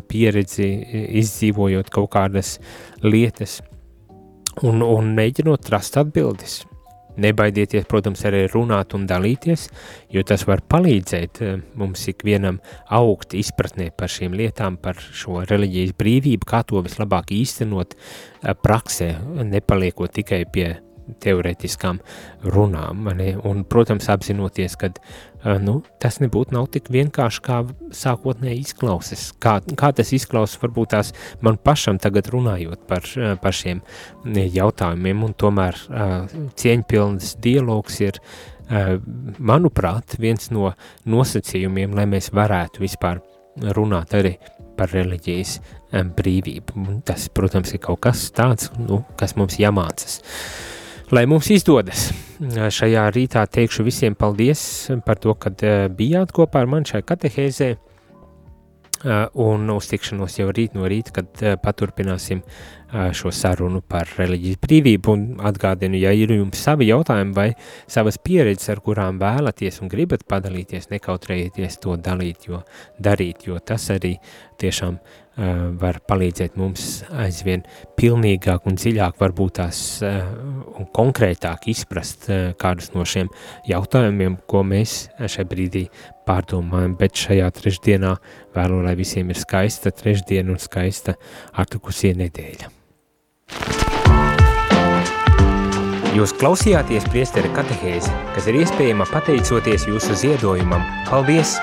pieredzi, 0.06 0.70
izdzīvojot 1.24 1.90
kaut 1.98 2.12
kādas 2.14 2.60
lietas 3.02 3.58
un, 4.62 4.86
un 4.86 5.14
mēģinot 5.18 5.74
rast 5.74 5.98
atbildes. 5.98 6.60
Nebaidieties, 7.18 7.86
protams, 7.90 8.22
arī 8.28 8.44
runāt 8.52 8.94
un 8.94 9.06
dalīties, 9.10 9.68
jo 10.14 10.22
tas 10.26 10.44
var 10.48 10.62
palīdzēt 10.70 11.42
eh, 11.42 11.56
mums 11.78 12.06
ikvienam 12.12 12.60
augt 12.94 13.34
izpratnē 13.38 13.90
par 13.98 14.12
šīm 14.12 14.36
lietām, 14.38 14.78
par 14.82 15.00
šo 15.02 15.42
reliģijas 15.48 15.96
brīvību, 15.98 16.48
kā 16.48 16.62
to 16.68 16.82
vislabāk 16.86 17.32
īstenot 17.34 17.96
eh, 17.98 18.54
praksē, 18.54 19.14
nepaliekot 19.48 20.14
tikai 20.20 20.44
pie 20.52 20.68
teorētiskām 21.24 22.00
runām. 22.54 23.08
Un, 23.46 23.62
protams, 23.68 24.08
apzinoties, 24.12 24.76
ka 24.80 24.90
nu, 25.62 25.78
tas 26.02 26.18
nebūtu 26.22 26.56
nav 26.56 26.68
tik 26.74 26.90
vienkārši, 26.92 27.42
kā 27.44 27.60
sākotnēji 27.94 28.64
izklausās. 28.66 29.30
Kā, 29.42 29.58
kā 29.78 29.92
tas 29.96 30.12
izklausās, 30.16 30.58
varbūt 30.62 30.92
tās 30.96 31.14
man 31.44 31.58
pašam 31.62 32.00
tagad 32.02 32.30
runājot 32.34 32.84
par, 32.90 33.06
par 33.42 33.56
šiem 33.56 33.82
jautājumiem, 34.26 35.24
un 35.28 35.34
tomēr 35.38 35.78
cieņpilns 36.58 37.36
dialogs 37.44 38.00
ir, 38.04 38.22
manuprāt, 39.38 40.18
viens 40.20 40.50
no 40.52 40.74
nosacījumiem, 41.08 41.94
lai 41.96 42.04
mēs 42.10 42.28
varētu 42.36 42.82
vispār 42.84 43.22
runāt 43.74 44.12
arī 44.14 44.34
par 44.78 44.92
reliģijas 44.92 45.56
brīvību. 46.18 46.84
Tas, 47.08 47.26
protams, 47.34 47.72
ir 47.74 47.80
kaut 47.82 48.02
kas 48.04 48.28
tāds, 48.36 48.68
nu, 48.78 49.00
kas 49.18 49.34
mums 49.40 49.56
jāmācas. 49.58 50.20
Lai 51.08 51.22
mums 51.24 51.46
izdodas. 51.48 52.10
Šajā 52.52 53.06
rītā 53.14 53.46
teikšu 53.48 53.80
visiem 53.86 54.12
paldies 54.12 54.60
par 55.06 55.16
to, 55.16 55.32
kad 55.40 55.62
bijāt 55.96 56.34
kopā 56.36 56.60
ar 56.60 56.66
mani 56.68 56.90
šai 56.90 57.00
katehēzē, 57.08 57.68
un 59.40 59.70
uz 59.72 59.88
tikšanos 59.88 60.36
jau 60.36 60.50
rīt 60.52 60.76
no 60.76 60.84
rīta, 60.90 61.14
kad 61.16 61.40
paturpināsim 61.62 62.42
šo 63.16 63.32
sarunu 63.32 63.80
par 63.80 64.10
reliģijas 64.18 64.60
brīvību. 64.60 65.14
Un 65.14 65.46
atgādinu, 65.48 65.96
ja 65.96 66.12
ir 66.12 66.34
jums 66.36 66.60
savi 66.60 66.90
jautājumi 66.90 67.32
vai 67.38 67.48
savas 67.88 68.20
pieredzes, 68.20 68.68
ar 68.74 68.84
kurām 68.84 69.16
vēlaties 69.22 69.80
un 69.80 69.88
gribat 69.88 70.28
padalīties, 70.28 70.90
nekautrējieties 70.92 71.80
to 71.86 71.96
dalīt, 71.96 72.50
jo 72.52 72.60
darīt, 73.00 73.48
jo 73.48 73.56
tas 73.64 73.88
arī 73.96 74.18
tiešām 74.60 75.00
uh, 75.00 75.27
var 75.78 76.00
palīdzēt 76.08 76.56
mums 76.58 77.02
aizvien 77.14 77.62
pilnīgāk 77.98 78.66
un 78.66 78.78
dziļāk 78.78 79.18
varbūt 79.20 79.58
tās 79.60 79.80
uh, 80.02 80.24
un 80.78 80.88
konkrētāk 80.94 81.68
izprast 81.70 82.28
uh, 82.30 82.50
kādus 82.58 82.90
no 82.94 83.06
šiem 83.06 83.30
jautājumiem, 83.68 84.40
ko 84.50 84.64
mēs 84.66 85.06
šai 85.18 85.46
brīdī 85.48 85.86
pārdomājam, 86.28 86.96
bet 86.98 87.16
šajā 87.22 87.52
trešdienā 87.60 88.16
vēlu, 88.56 88.82
lai 88.84 88.96
visiem 88.98 89.30
ir 89.30 89.38
skaista 89.38 89.94
trešdiena 89.94 90.56
un 90.56 90.60
skaista 90.62 91.14
atlikusie 91.54 92.14
nedēļa. 92.18 92.74
Jūs 96.18 96.32
klausījāties 96.40 97.04
priestera 97.12 97.50
katehēzi, 97.54 98.10
kas 98.34 98.48
ir 98.50 98.58
iespējama 98.64 99.06
pateicoties 99.12 99.86
jūsu 99.86 100.18
ziedojumam. 100.18 100.82
Paldies! 101.06 101.60